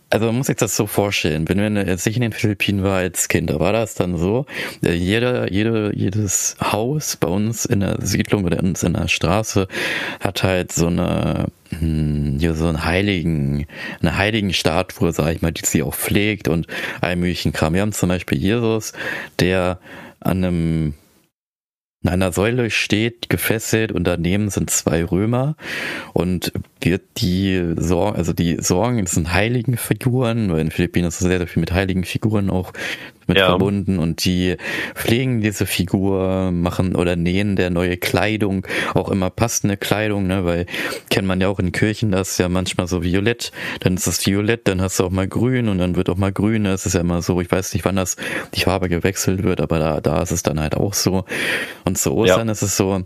[0.10, 2.98] also man muss sich das so vorstellen, wenn man jetzt nicht in den Philippinen war
[2.98, 4.46] als Kind, da war das dann so,
[4.84, 9.68] äh, jeder, jede, jedes Haus bei uns in der Siedlung oder uns in der Straße
[10.20, 11.48] hat halt so eine
[11.80, 13.66] hm, hier so einen heiligen,
[14.02, 16.68] eine heiligen Statue, sag ich mal, die sie auch pflegt und
[17.02, 17.74] all möglichen Kram.
[17.74, 18.94] Wir haben zum Beispiel Jesus,
[19.40, 19.80] der
[20.20, 20.94] an einem
[22.04, 25.56] in einer Säule steht, gefesselt und daneben sind zwei Römer
[26.12, 31.20] und wird die Sorgen, also die Sorgen, das sind heiligen Figuren, weil in Philippinen ist
[31.20, 32.74] sehr, sehr viel mit heiligen Figuren auch
[33.28, 33.48] mit ja.
[33.48, 34.58] verbunden und die
[34.96, 40.66] pflegen diese Figur, machen oder nähen der neue Kleidung, auch immer passende Kleidung, ne, weil
[41.10, 44.26] kennt man ja auch in Kirchen, das ist ja manchmal so violett, dann ist es
[44.26, 46.94] violett, dann hast du auch mal grün und dann wird auch mal grün, das ist
[46.94, 48.16] ja immer so, ich weiß nicht, wann das
[48.54, 51.26] die Farbe gewechselt wird, aber da, da ist es dann halt auch so.
[51.86, 52.52] Und zu Ostern ja.
[52.52, 53.04] ist es so,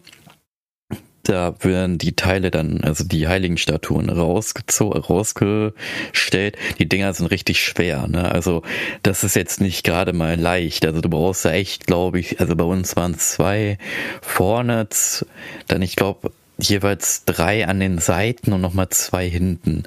[1.29, 6.57] da werden die Teile dann, also die heiligen Statuen rausgezogen, rausgestellt.
[6.79, 8.31] Die Dinger sind richtig schwer, ne?
[8.31, 8.63] Also
[9.03, 10.85] das ist jetzt nicht gerade mal leicht.
[10.85, 13.77] Also du brauchst echt, glaube ich, also bei uns waren es zwei
[14.21, 14.87] vorne,
[15.67, 19.84] dann ich glaube jeweils drei an den Seiten und nochmal zwei hinten.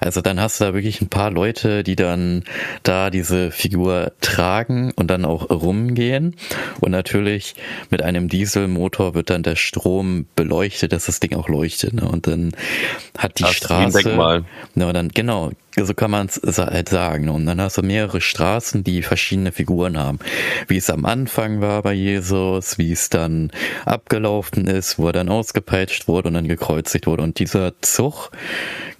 [0.00, 2.44] Also dann hast du da wirklich ein paar Leute, die dann
[2.82, 6.36] da diese Figur tragen und dann auch rumgehen.
[6.80, 7.54] Und natürlich
[7.90, 11.94] mit einem Dieselmotor wird dann der Strom beleuchtet, dass das Ding auch leuchtet.
[11.94, 12.08] Ne?
[12.08, 12.52] Und dann
[13.18, 14.44] hat die das Straße.
[14.74, 15.50] Ne, dann, genau,
[15.82, 17.28] so kann man es halt sagen.
[17.28, 20.18] Und dann hast du mehrere Straßen, die verschiedene Figuren haben.
[20.68, 23.50] Wie es am Anfang war bei Jesus, wie es dann
[23.84, 27.22] abgelaufen ist, wo er dann ausgepeitscht wurde und dann gekreuzigt wurde.
[27.22, 28.30] Und dieser Zug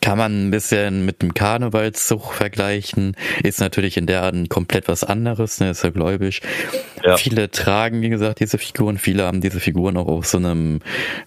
[0.04, 3.16] kann man ein bisschen mit dem Karnevalszug vergleichen.
[3.42, 6.42] Ist natürlich in der Art komplett was anderes, ne, ist ja gläubig.
[7.02, 7.16] Ja.
[7.16, 8.98] Viele tragen, wie gesagt, diese Figuren.
[8.98, 10.80] Viele haben diese Figuren auch auf so einem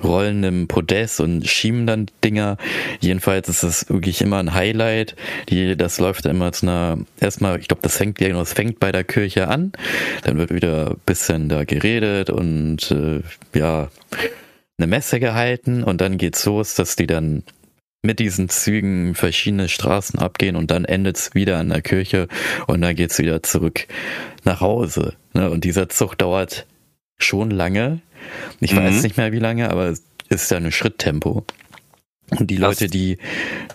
[0.03, 2.57] rollenden Podest und schieben dann Dinger.
[2.99, 5.15] Jedenfalls ist es wirklich immer ein Highlight.
[5.49, 8.91] Die, das läuft immer zu einer, erstmal, ich glaube, das fängt, ja, das fängt bei
[8.91, 9.71] der Kirche an.
[10.21, 13.21] Dann wird wieder ein bisschen da geredet und, äh,
[13.57, 13.87] ja,
[14.77, 17.41] eine Messe gehalten und dann geht's los, dass die dann
[18.07, 22.27] mit diesen Zügen verschiedene Straßen abgehen und dann endet es wieder an der Kirche
[22.65, 23.85] und dann geht's wieder zurück
[24.45, 25.13] nach Hause.
[25.33, 25.51] Ne?
[25.51, 26.65] Und dieser Zug dauert
[27.17, 27.99] schon lange.
[28.61, 28.77] Ich mhm.
[28.77, 31.45] weiß nicht mehr wie lange, aber es ist ja ein Schritttempo.
[32.29, 33.17] Und die Leute, die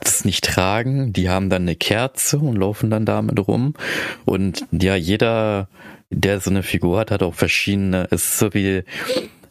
[0.01, 3.75] das nicht tragen, die haben dann eine Kerze und laufen dann damit rum.
[4.25, 5.69] Und ja, jeder,
[6.11, 8.85] der so eine Figur hat, hat auch verschiedene, ist so wie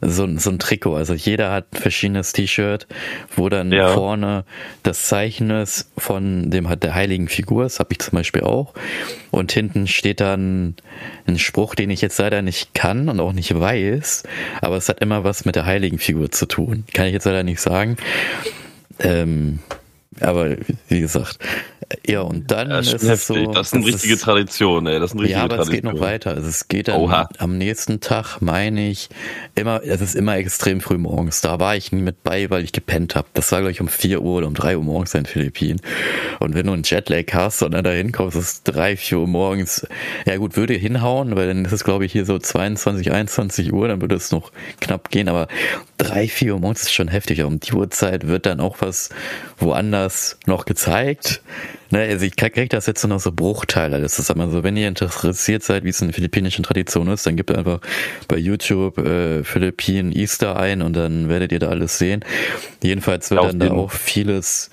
[0.02, 0.96] so, so ein Trikot.
[0.96, 2.88] Also jeder hat ein verschiedenes T-Shirt,
[3.36, 3.90] wo dann ja.
[3.90, 4.44] vorne
[4.84, 8.74] das Zeichen ist von dem hat der heiligen Figur, das habe ich zum Beispiel auch.
[9.30, 10.76] Und hinten steht dann
[11.28, 14.24] ein Spruch, den ich jetzt leider nicht kann und auch nicht weiß,
[14.62, 16.84] aber es hat immer was mit der heiligen Figur zu tun.
[16.94, 17.98] Kann ich jetzt leider nicht sagen.
[19.00, 19.60] Ähm,
[20.20, 21.40] aber wie gesagt,
[22.06, 23.10] ja, und dann ja, ist heftig.
[23.10, 23.52] es so.
[23.52, 25.00] Das ist eine richtige ist, Tradition, ey.
[25.00, 25.76] Das ist eine richtige ja, aber Tradition.
[25.76, 26.32] es geht noch weiter.
[26.32, 29.10] Also es geht dann am nächsten Tag, meine ich,
[29.56, 31.42] immer, es ist immer extrem früh morgens.
[31.42, 33.28] Da war ich nie mit bei, weil ich gepennt habe.
[33.34, 35.82] Das war, glaube ich, um 4 Uhr oder um 3 Uhr morgens in den Philippinen.
[36.40, 39.28] Und wenn du einen Jetlag hast und dann da hinkommst, ist es 3, 4 Uhr
[39.28, 39.88] morgens.
[40.26, 43.88] Ja gut, würde hinhauen, weil dann ist es, glaube ich, hier so 22, 21 Uhr,
[43.88, 45.30] dann würde es noch knapp gehen.
[45.30, 45.48] Aber
[45.98, 47.44] 3, 4 Uhr morgens ist schon heftig.
[47.44, 49.10] Um die Uhrzeit wird dann auch was
[49.58, 51.42] woanders noch gezeigt.
[51.92, 54.02] Ne, also ich krieg das jetzt nur noch so Bruchteile.
[54.02, 57.26] Das ist immer so, wenn ihr interessiert seid, wie es in der philippinischen Tradition ist,
[57.26, 57.82] dann gebt einfach
[58.28, 62.24] bei YouTube äh, Philippinen Easter ein und dann werdet ihr da alles sehen.
[62.82, 64.72] Jedenfalls wird dann da auch vieles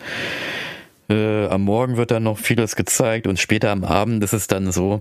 [1.10, 4.70] äh, am Morgen wird dann noch vieles gezeigt und später am Abend ist es dann
[4.70, 5.00] so,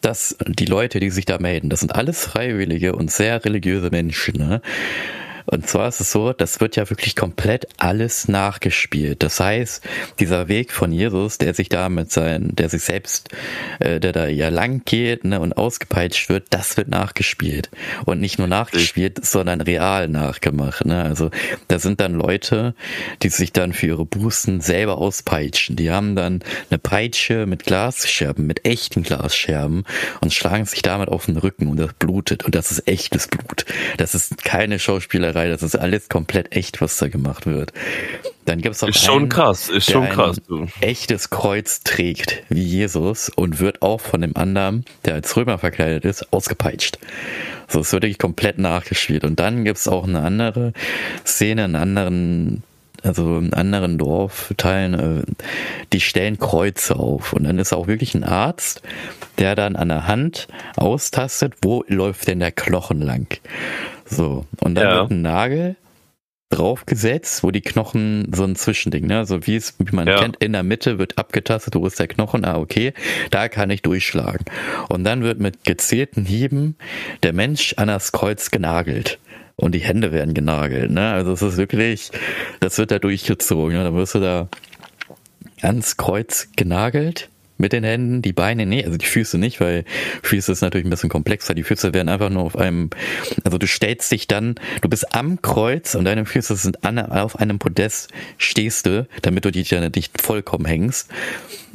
[0.00, 4.38] dass die Leute, die sich da melden, das sind alles Freiwillige und sehr religiöse Menschen,
[4.38, 4.62] ne?
[5.46, 9.22] Und zwar ist es so, das wird ja wirklich komplett alles nachgespielt.
[9.22, 9.84] Das heißt,
[10.18, 13.28] dieser Weg von Jesus, der sich da mit seinen, der sich selbst,
[13.78, 17.70] äh, der da ja lang geht ne, und ausgepeitscht wird, das wird nachgespielt.
[18.06, 20.86] Und nicht nur nachgespielt, sondern real nachgemacht.
[20.86, 21.02] Ne?
[21.02, 21.30] Also
[21.68, 22.74] da sind dann Leute,
[23.22, 25.76] die sich dann für ihre Bußen selber auspeitschen.
[25.76, 29.84] Die haben dann eine Peitsche mit Glasscherben, mit echten Glasscherben
[30.20, 32.44] und schlagen sich damit auf den Rücken und das blutet.
[32.44, 33.66] Und das ist echtes Blut.
[33.98, 37.72] Das ist keine Schauspielerei Schauspielerei, das ist alles komplett echt, was da gemacht wird.
[38.44, 40.36] Dann gibt's auch Ist einen, schon krass, ist schon ein krass.
[40.46, 40.66] Du.
[40.80, 46.04] echtes Kreuz trägt, wie Jesus, und wird auch von dem anderen, der als Römer verkleidet
[46.04, 46.98] ist, ausgepeitscht.
[47.68, 49.24] So, es wird wirklich komplett nachgespielt.
[49.24, 50.72] Und dann gibt's auch eine andere
[51.26, 52.62] Szene, einen anderen
[53.02, 55.22] also in anderen Dorfteilen, äh,
[55.92, 57.34] die stellen Kreuze auf.
[57.34, 58.80] Und dann ist auch wirklich ein Arzt,
[59.38, 63.26] der dann an der Hand austastet, wo läuft denn der Knochen lang.
[64.14, 65.00] So, und dann Ja.
[65.02, 65.76] wird ein Nagel
[66.50, 69.26] draufgesetzt, wo die Knochen so ein Zwischending, ne?
[69.26, 70.20] So wie es, wie man Ja.
[70.20, 72.92] kennt, in der Mitte wird abgetastet, wo ist der Knochen, ah, okay,
[73.30, 74.44] da kann ich durchschlagen.
[74.88, 76.76] Und dann wird mit gezielten Hieben
[77.22, 79.18] der Mensch an das Kreuz genagelt.
[79.56, 81.12] Und die Hände werden genagelt, ne?
[81.12, 82.10] Also es ist wirklich,
[82.60, 83.84] das wird da durchgezogen, ne?
[83.84, 84.48] Da wirst du da
[85.62, 89.84] ans Kreuz genagelt mit den Händen, die Beine, nee, also die Füße nicht, weil
[90.22, 91.54] Füße ist natürlich ein bisschen komplexer.
[91.54, 92.90] Die Füße werden einfach nur auf einem,
[93.44, 97.38] also du stellst dich dann, du bist am Kreuz und deine Füße sind an, auf
[97.38, 101.10] einem Podest, stehst du, damit du dich ja nicht vollkommen hängst.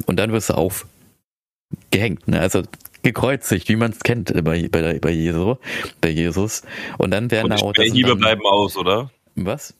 [0.06, 2.40] Und dann wirst du aufgehängt, ne?
[2.40, 2.62] Also
[3.02, 5.56] gekreuzigt, wie man es kennt bei, bei, bei, Jesus,
[6.00, 6.62] bei Jesus.
[6.98, 9.10] Und dann werden Und die da auch Spähhiebe dann, bleiben aus, oder?
[9.36, 9.74] Was?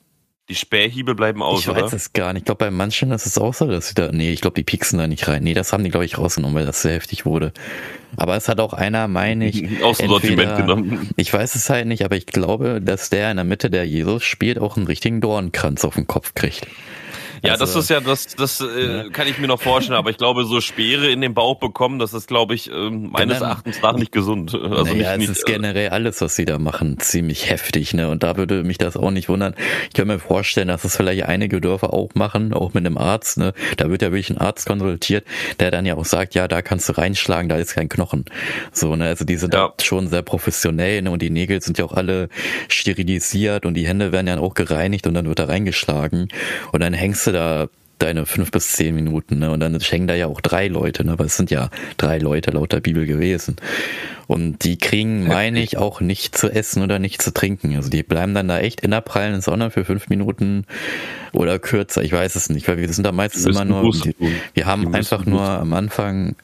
[0.50, 1.82] Die Spähhiebe bleiben aus, ich oder?
[1.84, 2.40] weiß es gar nicht.
[2.40, 4.64] Ich glaube, bei manchen ist es auch so, dass sie da, nee, ich glaube, die
[4.64, 5.44] pieksen da nicht rein.
[5.44, 7.52] Nee, das haben die, glaube ich, rausgenommen, weil das sehr heftig wurde.
[8.16, 11.08] Aber es hat auch einer, meine ich, Aus dem Sortiment genommen.
[11.16, 14.24] ich weiß es halt nicht, aber ich glaube, dass der in der Mitte, der Jesus
[14.24, 16.66] spielt, auch einen richtigen Dornkranz auf den Kopf kriegt.
[17.42, 20.16] Ja, Also- das ist ja, das, das äh, kann ich mir noch vorstellen, aber ich
[20.18, 23.80] glaube, so Speere in den Bauch bekommen, das ist, glaube ich, ähm, meines Dann- Erachtens
[23.82, 24.54] nach nicht gesund.
[24.54, 28.08] Also naja, nicht, es nicht, ist generell alles, was sie da machen, ziemlich heftig, ne?
[28.08, 29.54] Und da würde mich das auch nicht wundern.
[29.88, 33.38] Ich kann mir vorstellen, dass es vielleicht einige Dörfer auch machen, auch mit einem Arzt,
[33.38, 33.52] ne?
[33.76, 35.24] Da wird ja wirklich ein Arzt konsultiert,
[35.58, 38.24] der dann ja auch sagt, ja, da kannst du reinschlagen, da ist kein Knochen.
[38.72, 39.06] So, ne?
[39.06, 39.68] Also die sind Ja.
[39.78, 41.10] da schon sehr professionell, ne?
[41.10, 42.28] Und die Nägel sind ja auch alle
[42.68, 46.28] sterilisiert und die Hände werden ja auch gereinigt und dann wird da reingeschlagen.
[46.72, 47.68] Und dann hängst du da
[48.00, 49.50] deine fünf bis zehn Minuten, ne?
[49.50, 51.18] Und dann hängen da ja auch drei Leute, ne?
[51.18, 53.56] Weil es sind ja drei Leute laut der Bibel gewesen.
[54.26, 57.76] Und die kriegen, meine ich, auch nicht zu essen oder nicht zu trinken.
[57.76, 60.64] Also die bleiben dann da echt in der prallen Sonne für fünf Minuten
[61.32, 62.02] oder kürzer.
[62.02, 64.12] Ich weiß es nicht, weil wir sind da meistens Die immer nur, Buße
[64.54, 66.36] wir, haben Die einfach nur am Anfang,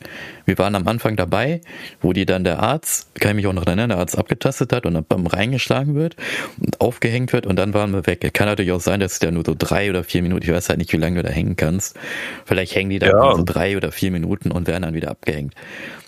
[0.45, 1.61] wir waren am Anfang dabei,
[2.01, 4.87] wo die dann der Arzt, kann ich mich auch noch erinnern, der Arzt abgetastet hat
[4.87, 6.17] und dann beim reingeschlagen wird
[6.61, 8.29] und aufgehängt wird und dann waren wir weg.
[8.33, 10.79] Kann natürlich auch sein, dass der nur so drei oder vier Minuten, ich weiß halt
[10.79, 11.97] nicht, wie lange du da hängen kannst.
[12.45, 13.35] Vielleicht hängen die da Ja.
[13.35, 15.55] so drei oder vier Minuten und werden dann wieder abgehängt.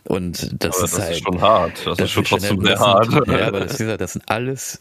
[0.09, 1.17] Und das aber ist das halt.
[1.17, 1.87] ist schon hart.
[1.87, 3.11] Das, ist schon trotzdem das sehr hart.
[3.11, 4.81] Sind, ja, aber das, ist, das sind alles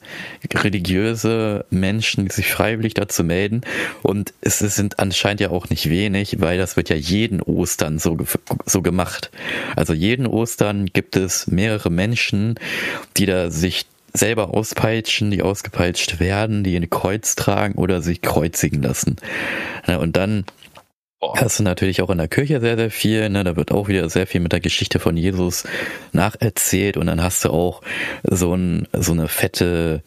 [0.53, 3.61] religiöse Menschen, die sich freiwillig dazu melden.
[4.03, 8.17] Und es, sind anscheinend ja auch nicht wenig, weil das wird ja jeden Ostern so,
[8.65, 9.29] so gemacht.
[9.75, 12.55] Also jeden Ostern gibt es mehrere Menschen,
[13.17, 18.81] die da sich selber auspeitschen, die ausgepeitscht werden, die ein Kreuz tragen oder sich kreuzigen
[18.81, 19.17] lassen.
[19.99, 20.45] Und dann
[21.19, 21.33] Boah.
[21.41, 23.27] hast du natürlich auch in der Kirche sehr, sehr viel.
[23.29, 23.43] Ne?
[23.43, 25.63] Da wird auch wieder sehr viel mit der Geschichte von Jesus
[26.11, 26.95] nacherzählt.
[26.95, 27.81] Und dann hast du auch
[28.23, 30.03] so, ein, so eine fette,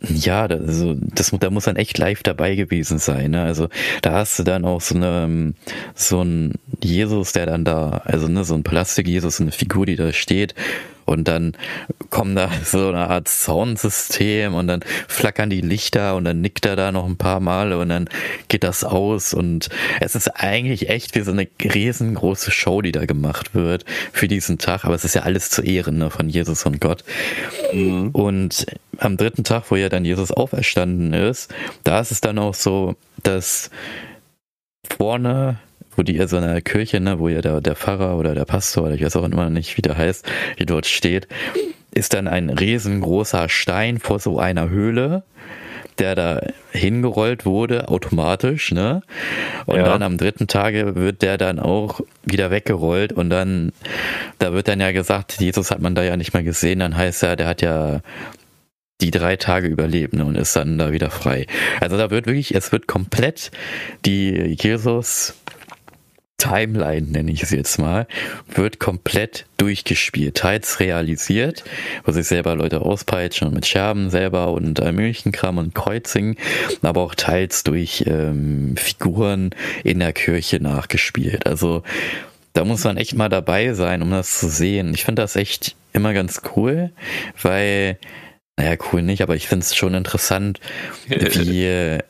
[0.00, 3.32] ja, da- also das, da muss man echt live dabei gewesen sein.
[3.32, 3.42] Ne?
[3.42, 3.68] Also
[4.02, 5.54] da hast du dann auch so eine,
[5.94, 10.12] so ein Jesus, der dann da, also ne, so ein Plastik-Jesus, eine Figur, die da
[10.12, 10.54] steht.
[11.12, 11.52] Und dann
[12.10, 16.76] kommt da so eine Art Soundsystem und dann flackern die Lichter und dann nickt er
[16.76, 18.08] da noch ein paar Mal und dann
[18.48, 19.68] geht das aus und
[20.00, 24.58] es ist eigentlich echt wie so eine riesengroße Show, die da gemacht wird für diesen
[24.58, 27.04] Tag, aber es ist ja alles zu Ehren ne, von Jesus und Gott.
[27.72, 28.10] Mhm.
[28.10, 28.66] Und
[28.98, 31.52] am dritten Tag, wo ja dann Jesus auferstanden ist,
[31.84, 33.70] da ist es dann auch so, dass
[34.96, 35.58] vorne,
[35.96, 38.84] wo die, also in der Kirche, ne, wo ja der, der Pfarrer oder der Pastor,
[38.84, 40.26] oder ich weiß auch immer nicht, wie der heißt,
[40.56, 41.28] wie dort steht,
[41.94, 45.24] ist dann ein riesengroßer Stein vor so einer Höhle,
[45.98, 49.02] der da hingerollt wurde, automatisch, ne?
[49.66, 49.84] Und Ja.
[49.84, 53.72] dann am dritten Tage wird der dann auch wieder weggerollt und dann,
[54.38, 57.22] da wird dann ja gesagt, Jesus hat man da ja nicht mehr gesehen, dann heißt
[57.22, 58.00] ja, der hat ja
[59.02, 61.46] die drei Tage überlebt ne, und ist dann da wieder frei.
[61.80, 63.50] Also da wird wirklich, es wird komplett
[64.06, 65.34] die Jesus
[66.42, 68.08] Timeline, nenne ich es jetzt mal,
[68.52, 71.62] wird komplett durchgespielt, teils realisiert,
[72.04, 76.36] wo sich selber Leute auspeitschen und mit Scherben selber und äh, Milchenkram und Kreuzingen,
[76.82, 79.50] aber auch teils durch ähm, Figuren
[79.84, 81.46] in der Kirche nachgespielt.
[81.46, 81.84] Also
[82.54, 84.92] da muss man echt mal dabei sein, um das zu sehen.
[84.94, 86.90] Ich finde das echt immer ganz cool,
[87.40, 87.98] weil,
[88.56, 90.58] naja, cool nicht, aber ich finde es schon interessant,
[91.06, 92.00] wie,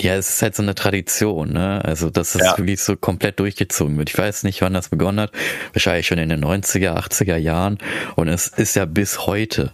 [0.00, 1.84] ja, es ist halt so eine Tradition, ne?
[1.84, 2.58] Also, dass es Ja.
[2.58, 4.10] wirklich so komplett durchgezogen wird.
[4.10, 5.32] Ich weiß nicht, wann das begonnen hat.
[5.72, 7.78] Wahrscheinlich schon in den 90er, 80er Jahren.
[8.16, 9.72] Und es ist ja bis heute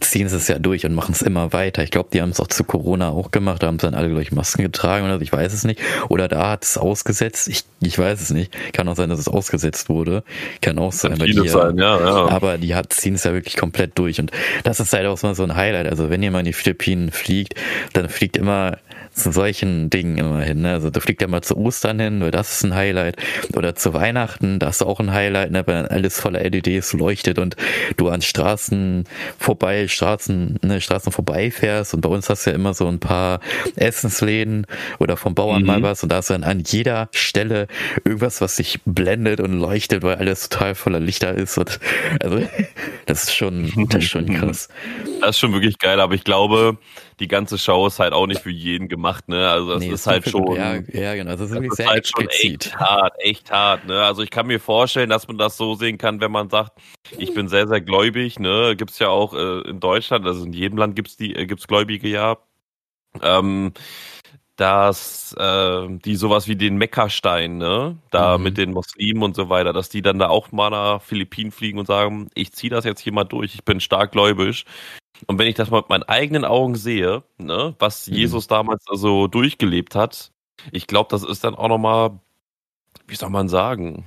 [0.00, 1.82] ziehen sie es ja durch und machen es immer weiter.
[1.82, 4.20] Ich glaube, die haben es auch zu Corona auch gemacht, da haben sie dann alle,
[4.20, 5.80] ich, Masken getragen oder so, ich weiß es nicht.
[6.08, 8.52] Oder da hat es ausgesetzt, ich, ich weiß es nicht.
[8.72, 10.24] Kann auch sein, dass es ausgesetzt wurde.
[10.60, 12.28] Kann auch sein, Kann die, sein ja, ja.
[12.28, 14.18] aber die hat, ziehen es ja wirklich komplett durch.
[14.18, 14.32] Und
[14.64, 15.86] das ist halt auch so ein Highlight.
[15.86, 17.54] Also wenn ihr mal in die Philippinen fliegt,
[17.92, 18.78] dann fliegt immer
[19.16, 20.62] zu solchen Dingen immerhin.
[20.62, 20.72] Ne?
[20.72, 23.16] Also du fliegst ja mal zu Ostern hin, weil das ist ein Highlight.
[23.54, 25.66] Oder zu Weihnachten, das ist auch ein Highlight, ne?
[25.66, 27.56] weil alles voller LEDs leuchtet und
[27.96, 29.04] du an Straßen
[29.38, 31.94] vorbei, Straßen, ne, Straßen vorbeifährst.
[31.94, 33.40] Und bei uns hast du ja immer so ein paar
[33.76, 34.66] Essensläden
[34.98, 35.66] oder vom Bauern mhm.
[35.66, 37.66] mal was und da ist dann an jeder Stelle
[38.04, 41.56] irgendwas, was sich blendet und leuchtet, weil alles total voller Lichter ist.
[41.56, 41.80] Und
[42.20, 42.42] also
[43.06, 44.68] das ist schon, das ist schon krass.
[45.20, 46.76] Das ist schon wirklich geil, aber ich glaube,
[47.18, 49.48] die ganze Show ist halt auch nicht für jeden gemacht, ne?
[49.48, 50.54] Also es nee, ist halt schon.
[50.54, 51.32] Ja, ja, genau.
[51.32, 54.02] Das ist, das ist halt schon echt hart, echt hart, ne?
[54.02, 56.72] Also ich kann mir vorstellen, dass man das so sehen kann, wenn man sagt,
[57.16, 58.76] ich bin sehr, sehr gläubig, ne?
[58.76, 62.08] Gibt's ja auch äh, in Deutschland, also in jedem Land gibt's die, äh, gibt's Gläubige
[62.08, 62.36] ja.
[63.22, 63.72] Ähm,
[64.56, 68.44] dass äh, die sowas wie den Mekka-Stein, ne, da mhm.
[68.44, 71.78] mit den Muslimen und so weiter, dass die dann da auch mal nach Philippinen fliegen
[71.78, 74.64] und sagen, ich ziehe das jetzt hier mal durch, ich bin stark gläubig.
[75.26, 78.14] Und wenn ich das mal mit meinen eigenen Augen sehe, ne, was mhm.
[78.14, 80.32] Jesus damals also durchgelebt hat,
[80.72, 82.18] ich glaube, das ist dann auch nochmal,
[83.06, 84.06] wie soll man sagen,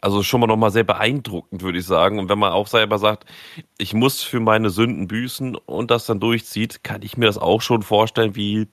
[0.00, 2.18] also schon mal nochmal sehr beeindruckend, würde ich sagen.
[2.18, 3.26] Und wenn man auch selber sagt,
[3.76, 7.60] ich muss für meine Sünden büßen und das dann durchzieht, kann ich mir das auch
[7.60, 8.68] schon vorstellen, wie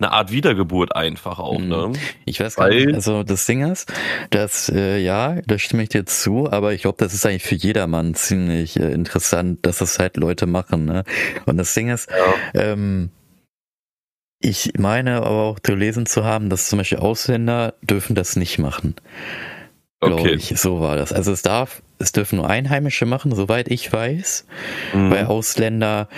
[0.00, 1.88] eine Art Wiedergeburt einfach auch, ne?
[1.88, 1.92] Mhm.
[2.24, 3.92] Ich weiß gar nicht, also das Ding ist,
[4.30, 7.54] dass, äh, ja, da stimme ich dir zu, aber ich glaube, das ist eigentlich für
[7.54, 11.04] jedermann ziemlich äh, interessant, dass das halt Leute machen, ne?
[11.46, 12.08] Und das Ding ist,
[12.54, 12.72] ja.
[12.72, 13.10] ähm,
[14.42, 18.58] ich meine aber auch zu lesen zu haben, dass zum Beispiel Ausländer dürfen das nicht
[18.58, 18.94] machen.
[20.00, 20.32] Glaube okay.
[20.32, 21.12] ich, so war das.
[21.12, 24.46] Also es darf, es dürfen nur Einheimische machen, soweit ich weiß.
[24.94, 25.10] Mhm.
[25.10, 26.08] Weil Ausländer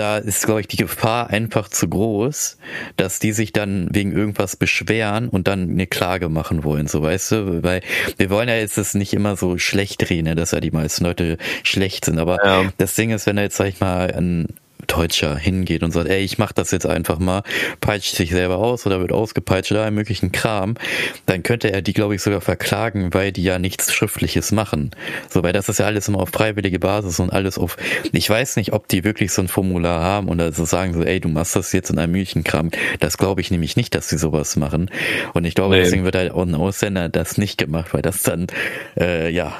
[0.00, 2.56] da ist, glaube ich, die Gefahr einfach zu groß,
[2.96, 7.32] dass die sich dann wegen irgendwas beschweren und dann eine Klage machen wollen, so weißt
[7.32, 7.82] du, weil
[8.16, 11.04] wir wollen ja jetzt das nicht immer so schlecht reden, ne, dass ja die meisten
[11.04, 12.72] Leute schlecht sind, aber ja.
[12.78, 14.46] das Ding ist, wenn er jetzt, sag ich mal, ein
[14.90, 17.42] Deutscher hingeht und sagt, ey, ich mach das jetzt einfach mal,
[17.80, 20.74] peitscht sich selber aus oder wird ausgepeitscht oder möglichen Kram,
[21.26, 24.90] dann könnte er die, glaube ich, sogar verklagen, weil die ja nichts Schriftliches machen.
[25.28, 27.76] So, weil das ist ja alles immer auf freiwillige Basis und alles auf,
[28.12, 31.20] ich weiß nicht, ob die wirklich so ein Formular haben oder so sagen so, ey,
[31.20, 32.70] du machst das jetzt in einem Mühlchenkram.
[32.98, 34.90] Das glaube ich nämlich nicht, dass sie sowas machen.
[35.34, 35.82] Und ich glaube, nee.
[35.82, 38.46] deswegen wird halt auch ein Ausländer das nicht gemacht, weil das dann,
[38.98, 39.56] äh, ja,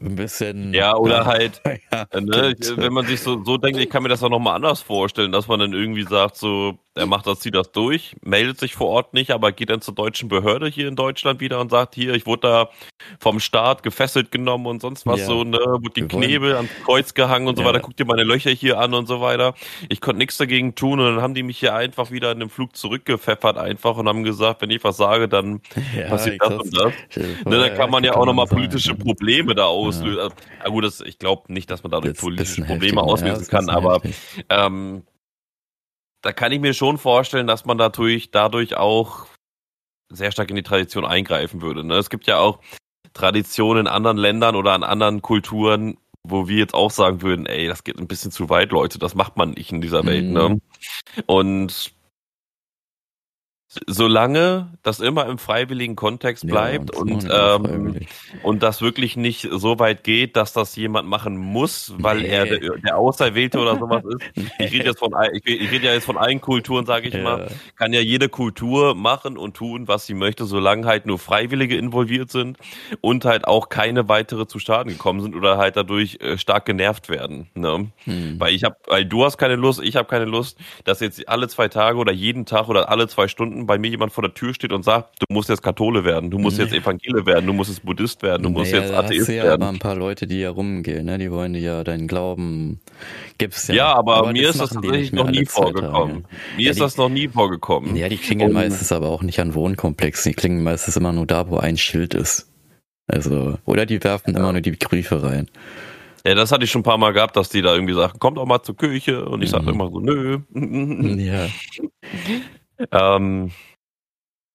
[0.00, 0.72] ein bisschen.
[0.74, 4.08] Ja, oder ja, halt, ja, ne, wenn man sich so, so denkt, ich kann mir
[4.08, 7.54] das auch nochmal anders vorstellen, dass man dann irgendwie sagt, so, er macht das, zieht
[7.54, 10.96] das durch, meldet sich vor Ort nicht, aber geht dann zur deutschen Behörde hier in
[10.96, 12.70] Deutschland wieder und sagt, hier, ich wurde da
[13.18, 15.26] vom Staat gefesselt genommen und sonst was ja.
[15.26, 18.50] so, ne, wurde die Knebel ans Kreuz gehangen und so weiter, guck dir meine Löcher
[18.50, 19.54] hier an und so weiter.
[19.88, 22.50] Ich konnte nichts dagegen tun und dann haben die mich hier einfach wieder in den
[22.50, 25.60] Flug zurückgepfeffert einfach und haben gesagt, wenn ich was sage, dann
[26.08, 26.92] passiert das und das.
[27.46, 30.32] Ne, da kann man ja auch nochmal politische Probleme da auslösen.
[30.64, 30.70] Ja.
[30.70, 34.00] gut, das, ich glaube nicht, dass man dadurch politische Probleme heftig, auslösen kann, aber
[34.48, 35.02] ähm,
[36.22, 39.26] da kann ich mir schon vorstellen, dass man dadurch, dadurch auch
[40.08, 41.84] sehr stark in die Tradition eingreifen würde.
[41.84, 41.96] Ne?
[41.96, 42.60] Es gibt ja auch
[43.12, 47.66] Traditionen in anderen Ländern oder an anderen Kulturen, wo wir jetzt auch sagen würden, ey,
[47.66, 50.24] das geht ein bisschen zu weit, Leute, das macht man nicht in dieser Welt.
[50.24, 50.48] Ne?
[50.48, 50.54] Mhm.
[50.54, 50.60] Ne?
[51.26, 51.92] Und
[53.86, 58.00] solange das immer im freiwilligen Kontext bleibt ja, und, ähm,
[58.42, 62.28] und das wirklich nicht so weit geht, dass das jemand machen muss, weil nee.
[62.28, 64.22] er der, der, Auserwählte oder sowas ist.
[64.58, 64.66] Nee.
[64.66, 67.22] Ich rede jetzt von ich, ich rede ja jetzt von allen Kulturen, sage ich ja.
[67.22, 67.50] mal.
[67.76, 72.30] Kann ja jede Kultur machen und tun, was sie möchte, solange halt nur Freiwillige involviert
[72.30, 72.58] sind
[73.00, 77.08] und halt auch keine weitere zu Schaden gekommen sind oder halt dadurch äh, stark genervt
[77.08, 77.48] werden.
[77.54, 77.90] Ne?
[78.04, 78.40] Hm.
[78.40, 81.48] Weil ich habe, weil du hast keine Lust, ich habe keine Lust, dass jetzt alle
[81.48, 84.54] zwei Tage oder jeden Tag oder alle zwei Stunden bei mir jemand vor der Tür
[84.54, 86.64] steht und sagt, du musst jetzt Kathole werden, du musst nee.
[86.64, 89.62] jetzt Evangele werden, du musst jetzt Buddhist werden, du nee, musst jetzt Atheist ja werden.
[89.62, 91.18] aber ein paar Leute, die ja rumgehen, ne?
[91.18, 92.80] die wollen ja deinen Glauben,
[93.38, 93.74] gibt's ja.
[93.74, 96.26] Ja, aber, aber mir ist das tatsächlich noch nie vorgekommen.
[96.56, 97.96] Mir ja, ist die, das noch nie vorgekommen.
[97.96, 101.26] Ja, die klingeln und, meistens aber auch nicht an Wohnkomplexen, die klingen meistens immer nur
[101.26, 102.48] da, wo ein Schild ist.
[103.06, 104.40] Also, oder die werfen ja.
[104.40, 105.48] immer nur die Briefe rein.
[106.24, 108.38] Ja, das hatte ich schon ein paar Mal gehabt, dass die da irgendwie sagen, kommt
[108.38, 109.24] auch mal zur Kirche.
[109.24, 109.56] Und ich mhm.
[109.56, 110.38] sage immer so, nö.
[110.54, 111.48] ja.
[112.90, 113.52] Ähm,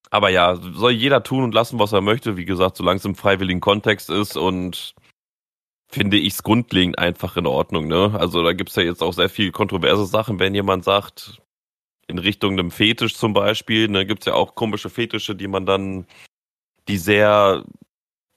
[0.10, 2.38] aber ja, soll jeder tun und lassen, was er möchte.
[2.38, 4.96] Wie gesagt, solange es im freiwilligen Kontext ist und
[5.90, 7.88] finde ich es grundlegend einfach in Ordnung.
[7.88, 8.16] Ne?
[8.18, 11.42] Also da gibt's ja jetzt auch sehr viel kontroverse Sachen, wenn jemand sagt,
[12.08, 16.08] in Richtung einem Fetisch zum Beispiel, ne, gibt's ja auch komische Fetische, die man dann,
[16.88, 17.66] die sehr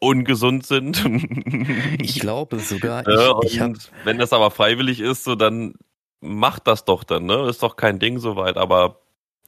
[0.00, 1.04] ungesund sind.
[2.00, 3.08] ich glaube sogar.
[3.08, 3.72] Ja, ich, ich hab,
[4.04, 5.74] wenn das aber freiwillig ist, so dann
[6.20, 7.48] macht das doch dann, ne?
[7.48, 9.00] Ist doch kein Ding soweit, aber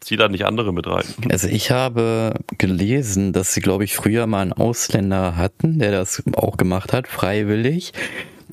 [0.03, 1.05] zieh da nicht andere mit rein.
[1.31, 6.23] Also ich habe gelesen, dass sie, glaube ich, früher mal einen Ausländer hatten, der das
[6.35, 7.93] auch gemacht hat, freiwillig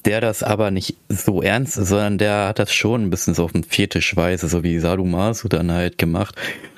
[0.06, 3.52] der das aber nicht so ernst, sondern der hat das schon ein bisschen so auf
[3.52, 6.36] dem Fetischweise, so wie Sadomaso dann halt gemacht.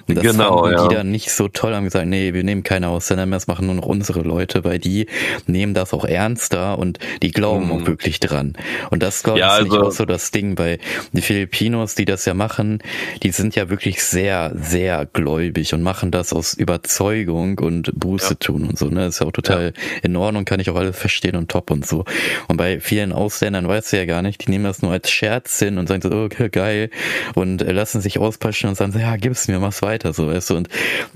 [0.08, 0.88] Und das genau, fanden ja.
[0.88, 3.66] die dann nicht so toll, haben gesagt, nee, wir nehmen keine Ausländer mehr, das machen
[3.66, 5.08] nur noch unsere Leute, weil die
[5.47, 7.72] nehmen das auch ernster und die glauben Mhm.
[7.72, 8.54] auch wirklich dran.
[8.89, 10.80] Und das, glaube ich, Ja, ist nicht also- auch so das Ding, weil
[11.12, 12.80] die Filipinos, die das ja machen,
[13.24, 18.36] die sind ja wirklich sehr, sehr gläubig und machen das aus Überzeugung und Buße Ja.
[18.39, 18.88] tun und so.
[18.88, 19.02] Ne?
[19.02, 19.74] Das ist ja auch total
[20.04, 22.06] in Ordnung, kann ich auch alles verstehen und top und so.
[22.47, 25.60] Und bei vielen Ausländern weißt du ja gar nicht, die nehmen das nur als Scherz
[25.60, 26.89] hin und sagen so, okay, geil
[27.36, 30.49] und äh, lassen sich auspeitschen und sagen so, ja, gib's mir, mach's weiter, so, weißt
[30.51, 30.69] du, und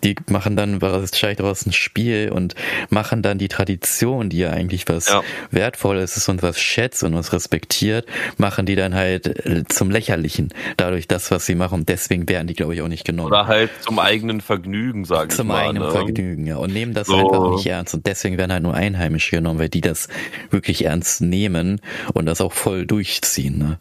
[0.04, 2.56] die machen dann wahrscheinlich daraus ein Spiel und
[2.90, 5.24] machen dann die Tradition, die ja eigentlich was Ja.
[5.52, 8.06] Wertvolles ist und was schätzt und was respektiert,
[8.38, 12.48] machen die dann halt äh, zum Lächerlichen, dadurch das, was sie machen und deswegen werden
[12.48, 13.28] die, glaube ich, auch nicht genommen.
[13.28, 15.64] Oder halt zum eigenen Vergnügen, sag ich Zum mal.
[15.68, 15.92] eigenen ne?
[15.92, 16.58] Vergnügen, ja.
[16.58, 17.16] Und nehmen das So.
[17.18, 17.94] einfach nicht ernst.
[17.94, 20.08] Und deswegen werden halt nur Einheimische genommen, weil die das
[20.52, 21.82] wirklich ernst nehmen
[22.14, 23.80] und das auch voll durchziehen, ne?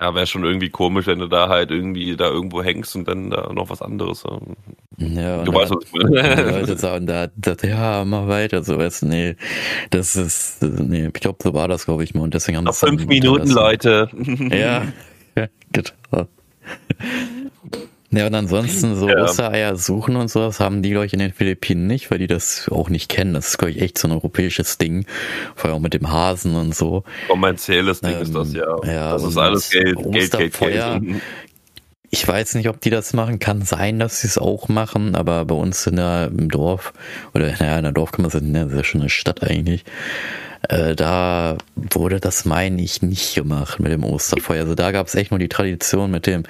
[0.00, 3.28] Ja, wäre schon irgendwie komisch, wenn du da halt irgendwie da irgendwo hängst und dann
[3.28, 4.24] da noch was anderes.
[4.96, 6.60] Ja, und Du weißt, was ich meine.
[6.60, 9.36] Leute sagen da, da, ja, mach weiter, so weißt du, nee,
[9.90, 12.22] das ist, nee, ich glaube, so war das, glaube ich mal.
[12.22, 13.50] Und deswegen haben dann fünf Minuten.
[13.50, 14.08] Leute.
[14.50, 14.84] Ja,
[15.36, 16.26] ja genau.
[18.14, 19.24] Ja, und ansonsten so Ja.
[19.24, 22.68] Ostereier suchen und sowas haben die, glaube ich, in den Philippinen nicht, weil die das
[22.70, 23.32] auch nicht kennen.
[23.32, 25.06] Das ist, glaube ich, echt so ein europäisches Ding.
[25.56, 27.04] Vor allem auch mit dem Hasen und so.
[27.28, 28.76] Kommerzielles Ding Ähm, ist das ja.
[28.84, 30.58] ja, das ist alles Geld, Geld, Geld.
[30.58, 31.02] Geld.
[32.10, 33.38] Ich weiß nicht, ob die das machen.
[33.38, 36.92] Kann sein, dass sie es auch machen, aber bei uns in der, im Dorf,
[37.32, 39.42] oder naja, in der Dorf kann man sagen, ne, das ist ja schon eine Stadt
[39.42, 39.86] eigentlich.
[40.68, 44.62] Äh, da wurde das, meine ich, nicht gemacht mit dem Osterfeuer.
[44.62, 46.44] Also da gab es echt nur die Tradition mit dem,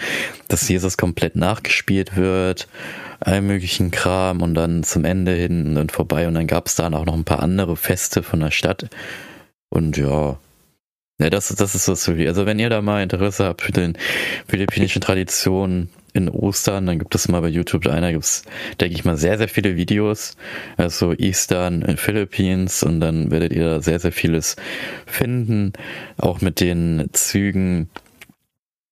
[0.49, 2.69] dass Jesus komplett nachgespielt wird,
[3.21, 6.29] allen möglichen Kram und dann zum Ende hin und dann vorbei.
[6.29, 8.89] Und dann gab es da auch noch ein paar andere Feste von der Stadt.
[9.71, 10.39] Und ja,
[11.19, 12.29] ja, das, das ist die.
[12.29, 13.97] Also wenn ihr da mal Interesse habt für den
[14.49, 18.45] philippinischen Traditionen in Ostern, dann gibt es mal bei YouTube einer, gibt es,
[18.81, 20.37] denke ich mal, sehr, sehr viele Videos.
[20.77, 24.57] Also Eastern in Philippines und dann werdet ihr da sehr, sehr vieles
[25.07, 25.73] finden.
[26.19, 27.89] Auch mit den Zügen,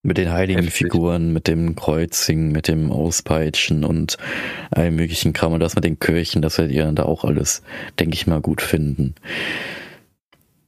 [0.02, 0.86] mit den heiligen Heftig.
[0.86, 4.16] Figuren, mit dem Kreuzigen, mit dem Auspeitschen und
[4.70, 5.52] allem möglichen Kram.
[5.52, 7.62] Und das mit den Kirchen, das werdet ihr dann da auch alles,
[7.98, 9.14] denke ich mal, gut finden.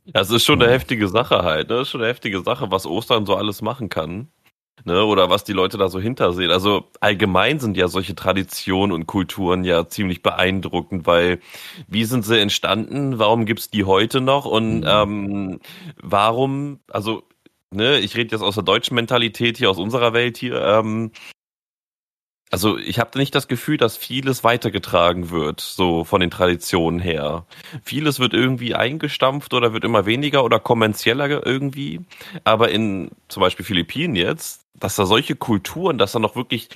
[0.05, 1.77] Das ist schon eine heftige Sache halt, ne?
[1.77, 4.29] Das ist schon eine heftige Sache, was Ostern so alles machen kann.
[4.85, 5.05] Ne?
[5.05, 6.51] Oder was die Leute da so hintersehen.
[6.51, 11.41] Also allgemein sind ja solche Traditionen und Kulturen ja ziemlich beeindruckend, weil
[11.89, 13.19] wie sind sie entstanden?
[13.19, 14.45] Warum gibt's die heute noch?
[14.45, 14.87] Und Mhm.
[14.87, 15.61] ähm,
[16.03, 17.23] warum, also,
[17.71, 21.13] ne, ich rede jetzt aus der deutschen Mentalität hier, aus unserer Welt hier, ähm,
[22.53, 27.47] also ich habe nicht das Gefühl, dass vieles weitergetragen wird, so von den Traditionen her.
[27.83, 32.01] Vieles wird irgendwie eingestampft oder wird immer weniger oder kommerzieller irgendwie.
[32.45, 36.69] Aber in zum Beispiel Philippinen jetzt, dass da solche Kulturen, dass da noch wirklich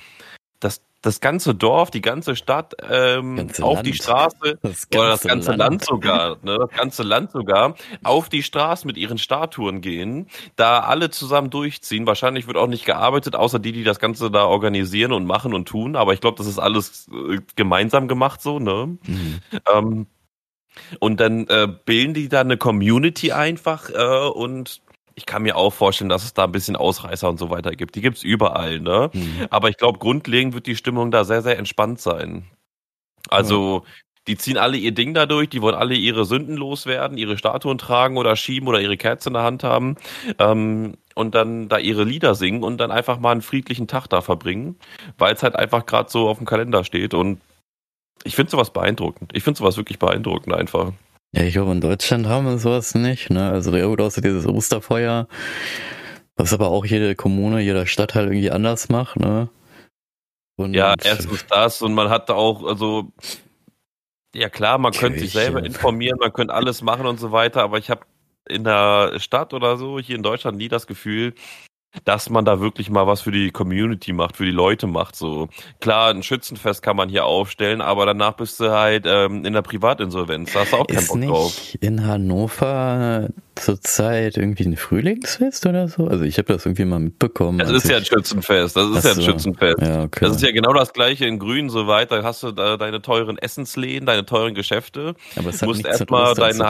[0.59, 3.87] das, das ganze Dorf, die ganze Stadt ähm, Ganze auf Land.
[3.87, 5.85] die Straße Das oder das ganze Land.
[5.85, 10.27] sogar, ne, das ganze Land sogar, auf die Straße mit ihren Statuen gehen,
[10.57, 12.05] da alle zusammen durchziehen.
[12.05, 15.67] Wahrscheinlich wird auch nicht gearbeitet, außer die, die das Ganze da organisieren und machen und
[15.67, 15.95] tun.
[15.95, 18.97] Aber ich glaube, das ist alles äh, gemeinsam gemacht so, ne?
[19.07, 19.39] Mhm.
[19.73, 20.07] Ähm,
[20.99, 24.81] und dann äh, bilden die da eine Community einfach äh, und
[25.17, 27.95] ich kann mir auch vorstellen, dass es da ein bisschen Ausreißer und so weiter gibt.
[27.95, 29.09] Die gibt's überall, ne?
[29.11, 29.47] Mhm.
[29.49, 32.45] Aber ich glaube, grundlegend wird die Stimmung da sehr, sehr entspannt sein.
[33.27, 33.83] Also,
[34.27, 37.79] die ziehen alle ihr Ding da durch, die wollen alle ihre Sünden loswerden, ihre Statuen
[37.79, 39.95] tragen oder schieben oder ihre Kerze in der Hand haben
[40.37, 44.21] ähm, und dann da ihre Lieder singen und dann einfach mal einen friedlichen Tag da
[44.21, 44.75] verbringen,
[45.17, 47.41] weil es halt einfach gerade so auf dem Kalender steht und
[48.23, 49.31] ich finde sowas beeindruckend.
[49.33, 50.91] Ich finde sowas wirklich beeindruckend einfach.
[51.37, 53.51] Ja, ich glaube, in Deutschland haben wir sowas nicht, ne?
[53.51, 55.27] Also der gut außer dieses Osterfeuer,
[56.35, 59.47] was aber auch jede Kommune, jeder Stadtteil irgendwie anders macht, ne?
[60.55, 63.11] Und Ja, erstens das und man hat da auch, also,
[64.33, 67.77] ja klar, man könnte sich selber informieren, man könnte alles machen und so weiter, aber
[67.77, 68.01] ich habe
[68.49, 71.35] in der Stadt oder so, hier in Deutschland, nie das Gefühl,
[72.05, 75.15] dass man da wirklich mal was für die Community macht, für die Leute macht.
[75.15, 79.53] So klar, ein Schützenfest kann man hier aufstellen, aber danach bist du halt ähm, in
[79.53, 80.53] der Privatinsolvenz.
[80.53, 81.75] Da hast du auch keinen Ist Bock nicht drauf.
[81.81, 86.07] in Hannover zurzeit irgendwie ein Frühlingsfest oder so?
[86.07, 87.59] Also ich habe das irgendwie mal mitbekommen.
[87.59, 88.75] Es als ist ja ein Schützenfest.
[88.75, 89.21] Das ist Ach ja ein so.
[89.23, 89.81] Schützenfest.
[89.81, 90.19] Ja, okay.
[90.21, 92.23] Das ist ja genau das gleiche in Grün so weiter.
[92.23, 95.15] Hast du da deine teuren Essensläden, deine teuren Geschäfte.
[95.35, 96.65] aber es Du hat musst erstmal dein zu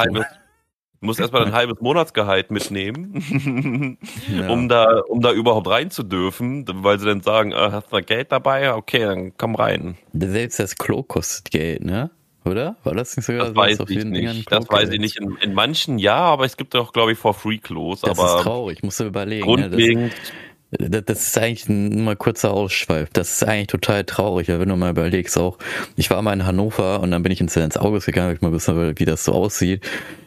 [1.00, 3.98] du musst erstmal dein halbes Monatsgehalt mitnehmen,
[4.38, 4.50] Ja.
[4.50, 8.02] um da, um da überhaupt rein zu dürfen, weil sie dann sagen, äh, hast du
[8.02, 8.74] Geld dabei?
[8.74, 9.98] Okay, dann komm rein.
[10.14, 12.12] Selbst das Klo kostet Geld, ne?
[12.46, 12.78] Oder?
[12.84, 14.52] War das nicht sogar Das so, weiß ich nicht.
[14.52, 15.20] Das weiß ich nicht.
[15.20, 18.02] In, in manchen ja, aber es gibt auch, glaube ich, for free Klos.
[18.02, 19.46] Das ist aber traurig, musst du überlegen.
[19.46, 19.46] Ne?
[19.46, 20.32] Grundlegend, das,
[20.72, 23.10] das ist eigentlich ein mal kurzer Ausschweif.
[23.14, 25.58] Das ist eigentlich total traurig, ja, wenn du mal überlegst auch.
[25.96, 28.52] Ich war mal in Hannover und dann bin ich ins, ins August gegangen, ich mal
[28.52, 29.84] wissen, wie das so aussieht.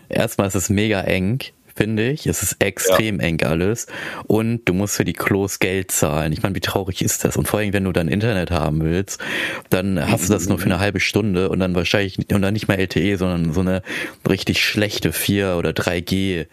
[0.09, 1.41] Erstmal ist es mega eng,
[1.74, 2.26] finde ich.
[2.26, 3.86] Es ist extrem eng alles.
[4.26, 6.32] Und du musst für die Klos Geld zahlen.
[6.32, 7.36] Ich meine, wie traurig ist das?
[7.36, 9.20] Und vor allem, wenn du dann Internet haben willst,
[9.68, 12.66] dann hast du das nur für eine halbe Stunde und dann wahrscheinlich, und dann nicht
[12.66, 13.82] mehr LTE, sondern so eine
[14.28, 16.47] richtig schlechte 4 oder 3G.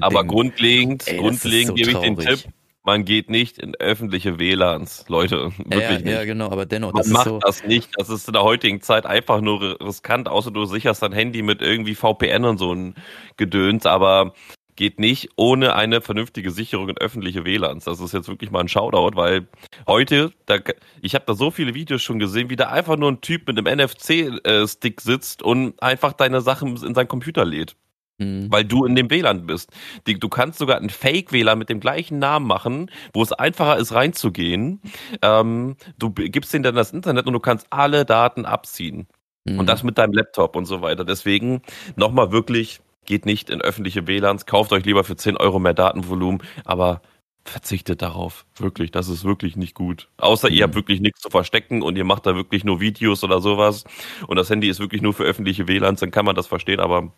[0.00, 0.28] aber Ding.
[0.28, 2.16] grundlegend, Ey, grundlegend so gebe ich den.
[2.18, 2.44] Tipp,
[2.84, 5.36] man geht nicht in öffentliche WLANs, Leute.
[5.36, 6.26] Ja, Wirklich ja, ja, nicht.
[6.26, 7.38] genau, aber dennoch, Man das ist macht so.
[7.38, 7.90] das nicht.
[7.96, 11.62] Das ist in der heutigen Zeit einfach nur riskant, außer du sicherst dein Handy mit
[11.62, 12.94] irgendwie VPN und so ein
[13.36, 14.34] Gedöns, aber
[14.76, 17.84] geht nicht ohne eine vernünftige Sicherung in öffentliche WLANs.
[17.84, 19.46] Das ist jetzt wirklich mal ein Shoutout, weil
[19.86, 20.58] heute, da,
[21.00, 23.56] ich habe da so viele Videos schon gesehen, wie da einfach nur ein Typ mit
[23.56, 27.76] einem NFC-Stick sitzt und einfach deine Sachen in seinen Computer lädt
[28.18, 28.46] Mhm.
[28.52, 29.70] weil du in dem WLAN bist.
[30.06, 33.92] Die, du kannst sogar ein Fake-WLAN mit dem gleichen Namen machen, wo es einfacher ist
[33.92, 34.80] reinzugehen.
[35.22, 39.08] Ähm, du gibst denen dann das Internet und du kannst alle Daten abziehen.
[39.44, 39.58] Mhm.
[39.58, 41.04] Und das mit deinem Laptop und so weiter.
[41.04, 41.62] Deswegen
[41.96, 46.40] nochmal wirklich, geht nicht in öffentliche WLANs, kauft euch lieber für 10 Euro mehr Datenvolumen,
[46.64, 47.02] aber
[47.44, 48.46] verzichtet darauf.
[48.56, 50.08] Wirklich, das ist wirklich nicht gut.
[50.18, 50.62] Außer ihr Mhm.
[50.68, 53.84] habt wirklich nichts zu verstecken und ihr macht da wirklich nur Videos oder sowas
[54.28, 57.12] und das Handy ist wirklich nur für öffentliche WLANs, dann kann man das verstehen, aber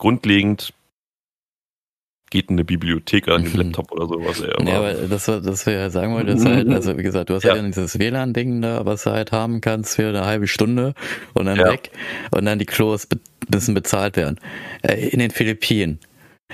[0.00, 0.72] grundlegend
[2.30, 3.58] geht in eine Bibliothek in den Mhm.
[3.58, 4.40] Laptop oder sowas.
[4.40, 7.34] Ey, Ja, aber das, das wir ja sagen wollte, ist halt, also wie gesagt, du
[7.34, 7.54] hast Ja.
[7.54, 10.94] halt dieses WLAN-Ding da, was du halt haben kannst für eine halbe Stunde
[11.34, 11.66] und dann Ja.
[11.72, 11.90] weg
[12.30, 13.08] und dann die Klos
[13.52, 14.38] müssen bezahlt werden.
[14.82, 15.98] Äh, In den Philippinen.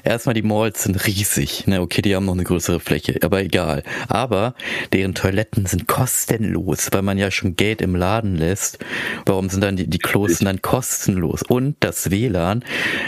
[0.05, 3.83] Erstmal die Malls sind riesig, ne, okay, die haben noch eine größere Fläche, aber egal.
[4.09, 4.55] Aber
[4.93, 8.79] deren Toiletten sind kostenlos, weil man ja schon Geld im Laden lässt.
[9.25, 11.43] Warum sind dann die, die Klos dann kostenlos?
[11.43, 12.65] Und das WLAN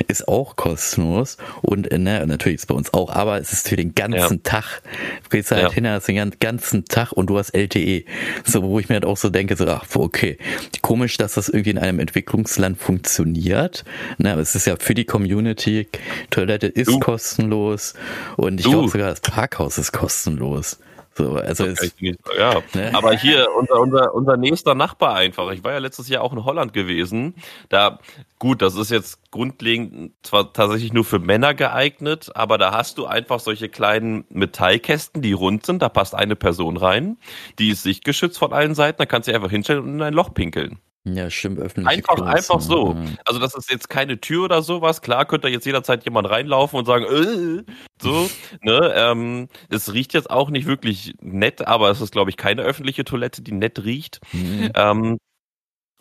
[0.08, 3.68] ist auch kostenlos und äh, ne, natürlich ist es bei uns auch, aber es ist
[3.68, 4.82] für den ganzen Tag.
[5.24, 5.72] Du gehst halt Ja.
[5.72, 8.04] hin, hast den gan- ganzen Tag und du hast LTE.
[8.44, 10.38] So, wo ich mir halt auch so denke, so, ach, okay.
[10.82, 13.84] Komisch, dass das irgendwie in einem Entwicklungsland funktioniert.
[14.18, 15.86] Ne, aber es ist ja für die Community.
[16.30, 16.98] Toilette ist Du.
[17.00, 17.94] kostenlos
[18.36, 20.78] und ich glaube sogar das Parkhaus ist kostenlos.
[21.14, 22.92] So, also ich nicht- Ja, Ne?
[22.94, 25.50] aber hier unser, unser, unser nächster Nachbar einfach.
[25.50, 27.34] Ich war ja letztes Jahr auch in Holland gewesen.
[27.70, 27.98] Da,
[28.38, 33.06] gut, das ist jetzt grundlegend zwar tatsächlich nur für Männer geeignet, aber da hast du
[33.06, 35.82] einfach solche kleinen Metallkästen, die rund sind.
[35.82, 37.16] Da passt eine Person rein.
[37.58, 38.98] Die ist sichtgeschützt von allen Seiten.
[38.98, 40.78] Da kannst du einfach hinstellen und in ein Loch pinkeln.
[41.14, 42.96] Ja, stimmt, öffentliche Einfach, einfach so.
[43.24, 45.02] Also das ist jetzt keine Tür oder sowas.
[45.02, 48.28] Klar könnte jetzt jederzeit jemand reinlaufen und sagen, äh, so,
[48.62, 52.62] ne, ähm, es riecht jetzt auch nicht wirklich nett, aber es ist, glaube ich, keine
[52.62, 54.20] öffentliche Toilette, die nett riecht.
[54.32, 54.70] Mhm.
[54.74, 55.18] Ähm,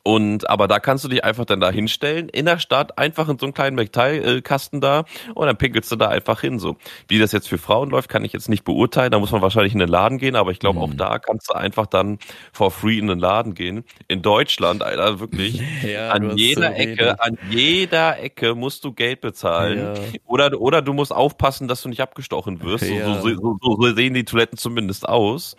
[0.08, 3.38] und aber da kannst du dich einfach dann da hinstellen, in der Stadt, einfach in
[3.38, 5.03] so einen kleinen Metallkasten da
[5.36, 6.60] und dann pinkelst du da einfach hin.
[6.60, 6.78] So.
[7.10, 9.12] Wie das jetzt für Frauen läuft, kann ich jetzt nicht beurteilen.
[9.12, 10.95] Da muss man wahrscheinlich in den Laden gehen, aber ich glaube, auch Mhm.
[10.95, 12.20] da kannst du einfach dann
[12.53, 13.84] for free in den Laden gehen.
[14.08, 15.62] In Deutschland, Alter, wirklich.
[15.84, 19.78] Ja, An jeder so Ecke, an jeder Ecke musst du Geld bezahlen.
[19.78, 19.93] Ja.
[20.26, 22.86] Oder, oder du musst aufpassen, dass du nicht abgestochen wirst.
[22.86, 23.20] Ja.
[23.22, 25.58] So, so, so sehen die Toiletten zumindest aus.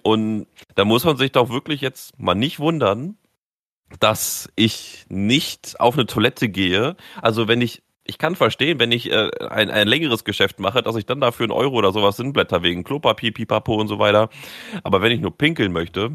[0.00, 3.18] Und da muss man sich doch wirklich jetzt mal nicht wundern,
[3.98, 6.96] dass ich nicht auf eine Toilette gehe.
[7.20, 10.96] Also wenn ich, ich kann verstehen, wenn ich äh, ein, ein längeres Geschäft mache, dass
[10.96, 14.28] ich dann dafür einen Euro oder sowas hinblätter wegen Klopapier, Pipapo und so weiter.
[14.84, 16.12] Aber wenn ich nur pinkeln möchte,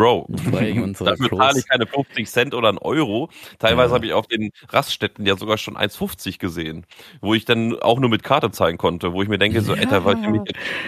[0.00, 3.28] Bro, dafür zahle ich keine 50 Cent oder einen Euro.
[3.58, 3.94] Teilweise Ja.
[3.96, 6.86] habe ich auf den Raststätten ja sogar schon 1,50 gesehen,
[7.20, 9.80] wo ich dann auch nur mit Karte zahlen konnte, wo ich mir denke, so, Ja.
[9.80, 10.06] Alter,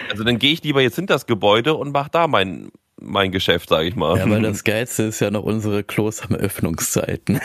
[0.09, 3.69] also dann gehe ich lieber jetzt hinter das Gebäude und mach da mein, mein Geschäft,
[3.69, 4.17] sage ich mal.
[4.17, 7.39] Ja, weil das Geilste ist ja noch unsere Klos haben Öffnungszeiten.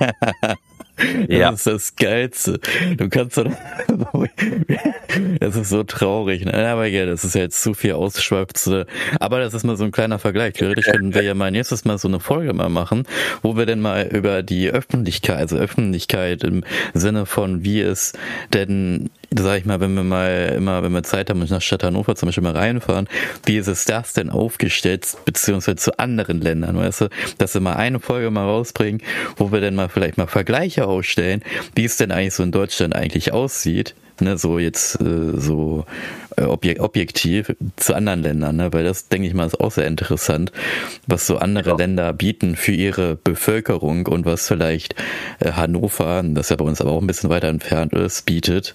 [0.96, 1.50] Das Ja.
[1.50, 2.60] ist das Geilste.
[2.96, 3.56] Du kannst dann,
[5.40, 6.44] Das ist so traurig.
[6.44, 6.54] Ne?
[6.68, 8.68] Aber ja, das ist ja jetzt zu viel ausschweift.
[9.20, 10.54] Aber das ist mal so ein kleiner Vergleich.
[10.54, 13.04] Theoretisch könnten wir ja mal nächstes Mal so eine Folge mal machen,
[13.42, 16.64] wo wir denn mal über die Öffentlichkeit, also Öffentlichkeit im
[16.94, 18.12] Sinne von, wie es
[18.52, 21.82] denn sag ich mal, wenn wir mal immer, wenn wir Zeit haben und nach Stadt
[21.82, 23.08] Hannover zum Beispiel mal reinfahren,
[23.44, 27.08] wie ist es das denn aufgestellt, beziehungsweise zu anderen Ländern, weißt du,
[27.38, 29.02] dass wir mal eine Folge mal rausbringen,
[29.36, 31.42] wo wir dann mal vielleicht mal Vergleiche ausstellen,
[31.74, 35.84] wie es denn eigentlich so in Deutschland eigentlich aussieht, ne, so jetzt äh, so
[36.36, 38.72] äh, objektiv zu anderen Ländern, ne?
[38.72, 40.52] weil das, denke ich mal, ist auch sehr interessant,
[41.06, 41.76] was so andere ja.
[41.76, 44.94] Länder bieten für ihre Bevölkerung und was vielleicht
[45.40, 48.74] äh, Hannover, das ja bei uns aber auch ein bisschen weiter entfernt ist, bietet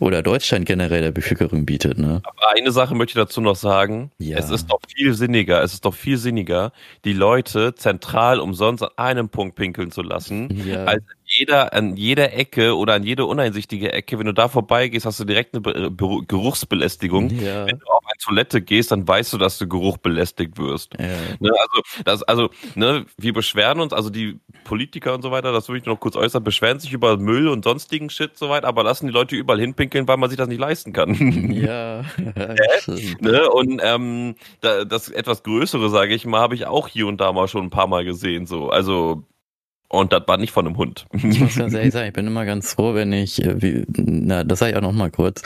[0.00, 1.98] oder Deutschland generell der Bevölkerung bietet.
[1.98, 2.22] Ne?
[2.24, 4.38] Aber eine Sache möchte ich dazu noch sagen, ja.
[4.38, 6.72] es ist doch viel sinniger, es ist doch viel sinniger,
[7.04, 10.84] die Leute zentral umsonst an einem Punkt pinkeln zu lassen, ja.
[10.84, 11.04] als
[11.38, 15.24] jeder, an jeder Ecke oder an jede uneinsichtige Ecke, wenn du da vorbeigehst, hast du
[15.24, 17.30] direkt eine Be Be Geruchsbelästigung.
[17.30, 17.66] Ja.
[17.66, 20.94] Wenn du auf eine Toilette gehst, dann weißt du, dass du Geruch belästigt wirst.
[20.98, 21.06] Ja.
[21.40, 25.68] Ne, also, das, also, ne, wir beschweren uns, also die Politiker und so weiter, das
[25.68, 28.82] will ich noch kurz äußern, beschweren sich über Müll und sonstigen Shit so weit, aber
[28.82, 31.14] lassen die Leute überall hinpinkeln, weil man sich das nicht leisten kann.
[31.52, 32.04] Ja.
[33.20, 33.50] ne?
[33.50, 37.32] Und ähm, da, das etwas Größere, sage ich mal, habe ich auch hier und da
[37.32, 38.46] mal schon ein paar Mal gesehen.
[38.46, 39.24] So, also
[39.88, 41.06] und das war nicht von einem Hund.
[41.12, 44.44] Ich muss ganz ehrlich sagen, ich bin immer ganz froh, wenn ich, äh, wie, na,
[44.44, 45.42] das sage ich auch noch mal kurz.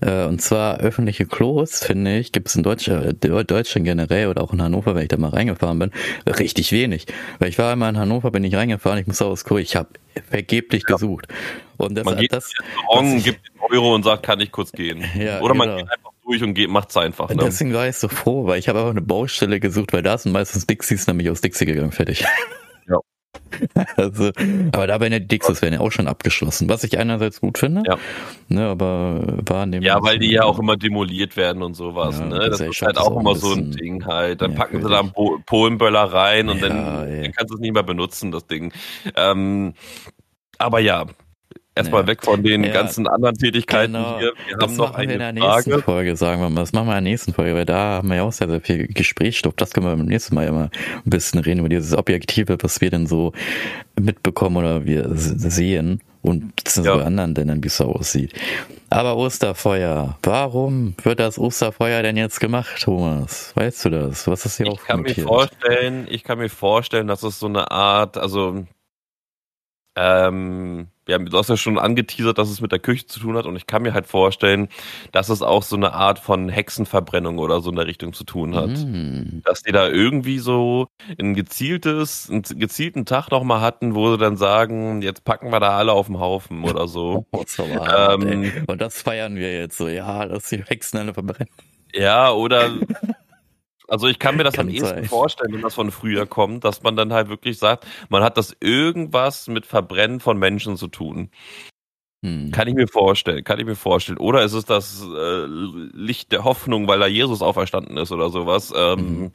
[0.00, 4.42] Äh, und zwar öffentliche Klos, finde ich, gibt es in Deutschland, äh, Deutschland generell oder
[4.42, 5.90] auch in Hannover, wenn ich da mal reingefahren bin,
[6.26, 7.06] richtig wenig.
[7.38, 9.88] Weil ich war einmal in Hannover, bin ich reingefahren, ich muss aufs Klo, ich habe
[10.28, 10.94] vergeblich ja.
[10.94, 11.28] gesucht.
[11.78, 12.52] Und das, man geht das,
[12.92, 15.04] das gibt den Euro und sagt, kann ich kurz gehen.
[15.16, 15.80] Ja, Oder man genau.
[15.80, 17.28] geht einfach durch und geht, macht's einfach.
[17.30, 17.36] Ne?
[17.40, 20.32] Deswegen war ich so froh, weil ich habe einfach eine Baustelle gesucht, weil da sind
[20.32, 22.24] meistens Dixies nämlich aus Dixie gegangen, fertig.
[22.88, 22.98] Ja.
[23.96, 24.30] Also,
[24.72, 27.58] aber da wären ja die Dixos wären ja auch schon abgeschlossen, was ich einerseits gut
[27.58, 27.82] finde.
[27.86, 27.96] Ja.
[28.48, 32.18] Ne, aber war Ja, weil die ja auch immer demoliert werden und sowas.
[32.18, 32.50] Ja, ne?
[32.50, 34.42] Das ist halt auch immer so ein Ding halt.
[34.42, 35.12] Dann packen sie da einen
[35.46, 38.72] Polenböller rein und ja, dann, dann, kannst du es nicht mehr benutzen, das Ding.
[39.14, 39.74] Ähm,
[40.58, 41.06] aber ja,
[41.76, 42.06] Erstmal ja.
[42.08, 42.72] weg von den ja.
[42.72, 44.18] ganzen anderen Tätigkeiten genau.
[44.18, 44.32] hier.
[44.48, 45.82] Wir das haben noch eine wir in der nächsten Frage.
[45.82, 46.60] Folge, sagen wir mal.
[46.62, 48.62] Das machen wir in der nächsten Folge, weil da haben wir ja auch sehr, sehr
[48.62, 49.54] viel Gesprächsstoff.
[49.56, 50.70] Das können wir beim nächsten Mal immer
[51.04, 53.32] ein bisschen reden über dieses Objektive, was wir denn so
[54.00, 56.96] mitbekommen oder wir sehen und ja.
[56.96, 58.32] bei anderen Ländern, wie es so aussieht.
[58.90, 63.52] Aber Osterfeuer, warum wird das Osterfeuer denn jetzt gemacht, Thomas?
[63.54, 64.26] Weißt du das?
[64.26, 67.70] Was ist hier ich kann mir vorstellen, Ich kann mir vorstellen, dass es so eine
[67.70, 68.64] Art, also
[69.96, 73.46] ähm, ja, du hast ja schon angeteasert, dass es mit der Küche zu tun hat
[73.46, 74.68] und ich kann mir halt vorstellen,
[75.12, 78.54] dass es auch so eine Art von Hexenverbrennung oder so in der Richtung zu tun
[78.54, 78.70] hat.
[78.70, 79.42] Mm.
[79.44, 80.88] Dass die da irgendwie so
[81.18, 85.76] ein gezieltes, einen gezielten Tag nochmal hatten, wo sie dann sagen, jetzt packen wir da
[85.76, 87.24] alle auf den Haufen oder so.
[87.36, 91.52] Oh, ähm, und das feiern wir jetzt so, ja, dass die Hexen alle verbrennen.
[91.92, 92.70] Ja, oder
[93.88, 95.04] Also ich kann mir das kann am ehesten sein.
[95.04, 98.56] vorstellen, wenn das von früher kommt, dass man dann halt wirklich sagt, man hat das
[98.60, 101.30] irgendwas mit Verbrennen von Menschen zu tun.
[102.24, 102.50] Hm.
[102.50, 104.18] Kann ich mir vorstellen, kann ich mir vorstellen.
[104.18, 108.72] Oder ist es das äh, Licht der Hoffnung, weil da Jesus auferstanden ist oder sowas?
[108.76, 109.32] Ähm, mhm.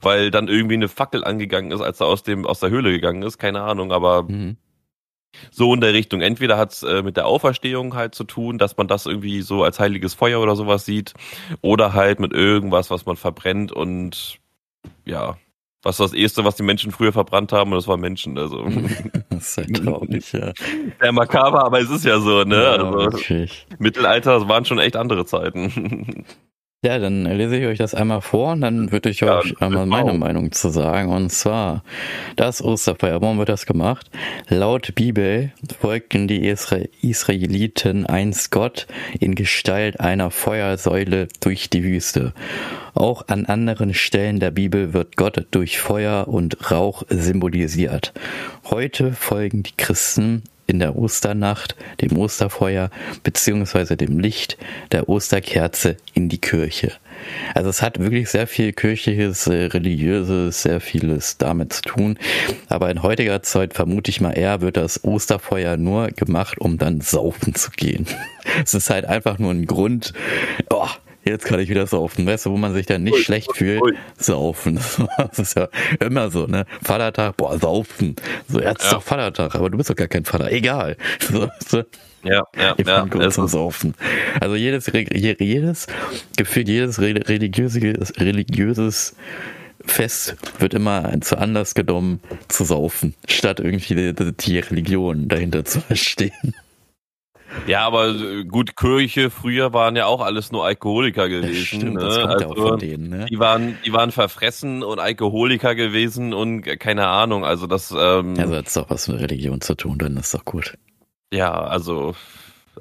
[0.00, 3.22] Weil dann irgendwie eine Fackel angegangen ist, als er aus dem aus der Höhle gegangen
[3.22, 4.56] ist, keine Ahnung, aber mhm.
[5.50, 6.20] So in der Richtung.
[6.20, 9.64] Entweder hat es äh, mit der Auferstehung halt zu tun, dass man das irgendwie so
[9.64, 11.14] als heiliges Feuer oder sowas sieht,
[11.60, 14.38] oder halt mit irgendwas, was man verbrennt und
[15.04, 15.36] ja,
[15.84, 18.38] was das erste, was die Menschen früher verbrannt haben, und das war Menschen.
[18.38, 18.64] Also.
[19.30, 20.52] das ist ja traurig, ja.
[21.00, 22.62] Sehr makaber, aber es ist ja so, ne?
[22.62, 23.66] Ja, also, wirklich.
[23.78, 26.24] Mittelalter, das waren schon echt andere Zeiten.
[26.84, 29.86] Ja, dann lese ich euch das einmal vor und dann würde ich ja, euch einmal
[29.86, 30.18] meine auch.
[30.18, 31.08] Meinung zu sagen.
[31.08, 31.82] Und zwar,
[32.36, 34.10] das Osterfeuer, warum wird das gemacht?
[34.50, 38.86] Laut Bibel folgten die Isra Israeliten einst Gott
[39.18, 42.34] in Gestalt einer Feuersäule durch die Wüste.
[42.92, 48.12] Auch an anderen Stellen der Bibel wird Gott durch Feuer und Rauch symbolisiert.
[48.66, 52.90] Heute folgen die Christen in der Osternacht, dem Osterfeuer
[53.22, 54.56] beziehungsweise dem Licht
[54.92, 56.92] der Osterkerze in die Kirche.
[57.54, 62.18] Also es hat wirklich sehr viel kirchliches, äh, religiöses, sehr vieles damit zu tun.
[62.68, 67.00] Aber in heutiger Zeit vermute ich mal eher, wird das Osterfeuer nur gemacht, um dann
[67.00, 68.06] saufen zu gehen.
[68.64, 70.12] es ist halt einfach nur ein Grund,
[70.70, 70.88] oh,
[71.24, 72.26] jetzt kann ich wieder saufen.
[72.26, 73.82] Weißt du, wo man sich dann nicht ui, schlecht ui, fühlt?
[73.82, 73.94] Ui.
[74.16, 74.80] Saufen.
[75.16, 75.68] Das ist ja
[76.00, 76.66] immer so, ne?
[76.82, 78.16] Vatertag, boah, saufen.
[78.48, 78.86] So, jetzt ja.
[78.86, 80.50] ist doch Vatertag, aber du bist doch gar kein Vater.
[80.50, 80.96] Egal.
[81.20, 81.82] So, so.
[82.22, 83.06] Ja, ja, ich ja.
[83.06, 83.94] Kurz zum Saufen.
[84.40, 85.86] Also jedes, jedes,
[86.36, 89.16] gefühlt jedes religiöses, religiöses
[89.84, 95.80] Fest wird immer zu Anlass genommen zu saufen, statt irgendwie die, die Religion dahinter zu
[95.80, 96.54] verstehen.
[97.66, 101.64] Ja, aber äh, gut, Kirche früher waren ja auch alles nur Alkoholiker gewesen.
[101.64, 102.00] Stimmt, ne?
[102.00, 103.26] das kommt also, ja auch von denen, ne?
[103.30, 107.44] Die waren, die waren verfressen und Alkoholiker gewesen und keine Ahnung.
[107.44, 107.90] Also das.
[107.96, 110.74] Ähm, also hat es doch was mit Religion zu tun, dann ist doch gut.
[111.32, 112.14] Ja, also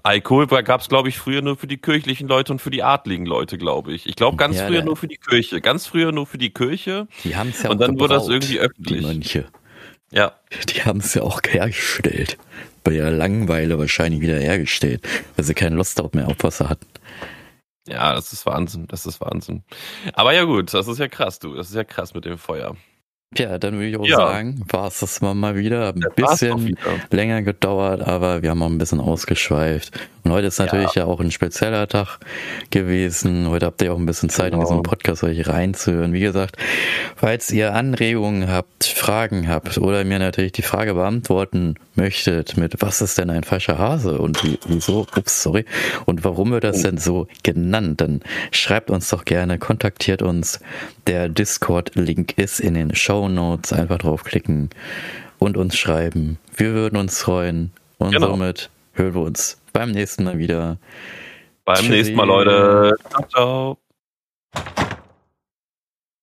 [0.02, 3.26] Alkohol gab es, glaube ich, früher nur für die kirchlichen Leute und für die adligen
[3.26, 4.08] Leute, glaube ich.
[4.08, 5.62] Ich glaube, ganz ja, früher nur für die Kirche.
[5.62, 7.08] Ganz früher nur für die Kirche.
[7.24, 9.00] Die haben es ja Und dann wurde das irgendwie öffentlich.
[9.00, 9.46] Die Mönche.
[10.12, 10.34] Ja.
[10.70, 12.38] Die haben es ja auch hergestellt.
[12.84, 16.88] Bei ihrer Langeweile wahrscheinlich wieder hergestellt, weil sie keine Lust auf mehr Abwasser hatten.
[17.88, 18.88] Ja, das ist Wahnsinn.
[18.88, 19.64] Das ist Wahnsinn.
[20.14, 21.56] Aber ja gut, das ist ja krass, du.
[21.56, 22.76] Das ist ja krass mit dem Feuer.
[23.38, 24.18] Ja, dann würde ich auch ja.
[24.18, 25.90] sagen, war es das mal wieder.
[25.90, 26.78] Ein bisschen wieder.
[27.12, 29.92] länger gedauert, aber wir haben auch ein bisschen ausgeschweift.
[30.24, 32.20] Und heute ist natürlich ja, ja auch ein spezieller Tag
[32.70, 33.50] gewesen.
[33.50, 34.64] Heute habt ihr auch ein bisschen Zeit, genau.
[34.64, 36.14] in diesen Podcast euch reinzuhören.
[36.14, 36.58] Wie gesagt,
[37.16, 43.02] falls ihr Anregungen habt, Fragen habt oder mir natürlich die Frage beantworten möchtet mit was
[43.02, 45.66] ist denn ein falscher Hase und wieso, ups, sorry,
[46.06, 46.84] und warum wird das oh.
[46.84, 48.22] denn so genannt, dann
[48.52, 50.60] schreibt uns doch gerne, kontaktiert uns.
[51.08, 54.70] Der Discord-Link ist in den Show Show Notes einfach draufklicken
[55.40, 56.38] und uns schreiben.
[56.56, 57.72] Wir würden uns freuen.
[57.98, 58.28] Und genau.
[58.28, 60.78] somit hören wir uns beim nächsten Mal wieder.
[61.64, 61.92] Beim Tschüssi.
[61.92, 62.98] nächsten Mal, Leute.
[63.10, 63.78] Ciao, ciao.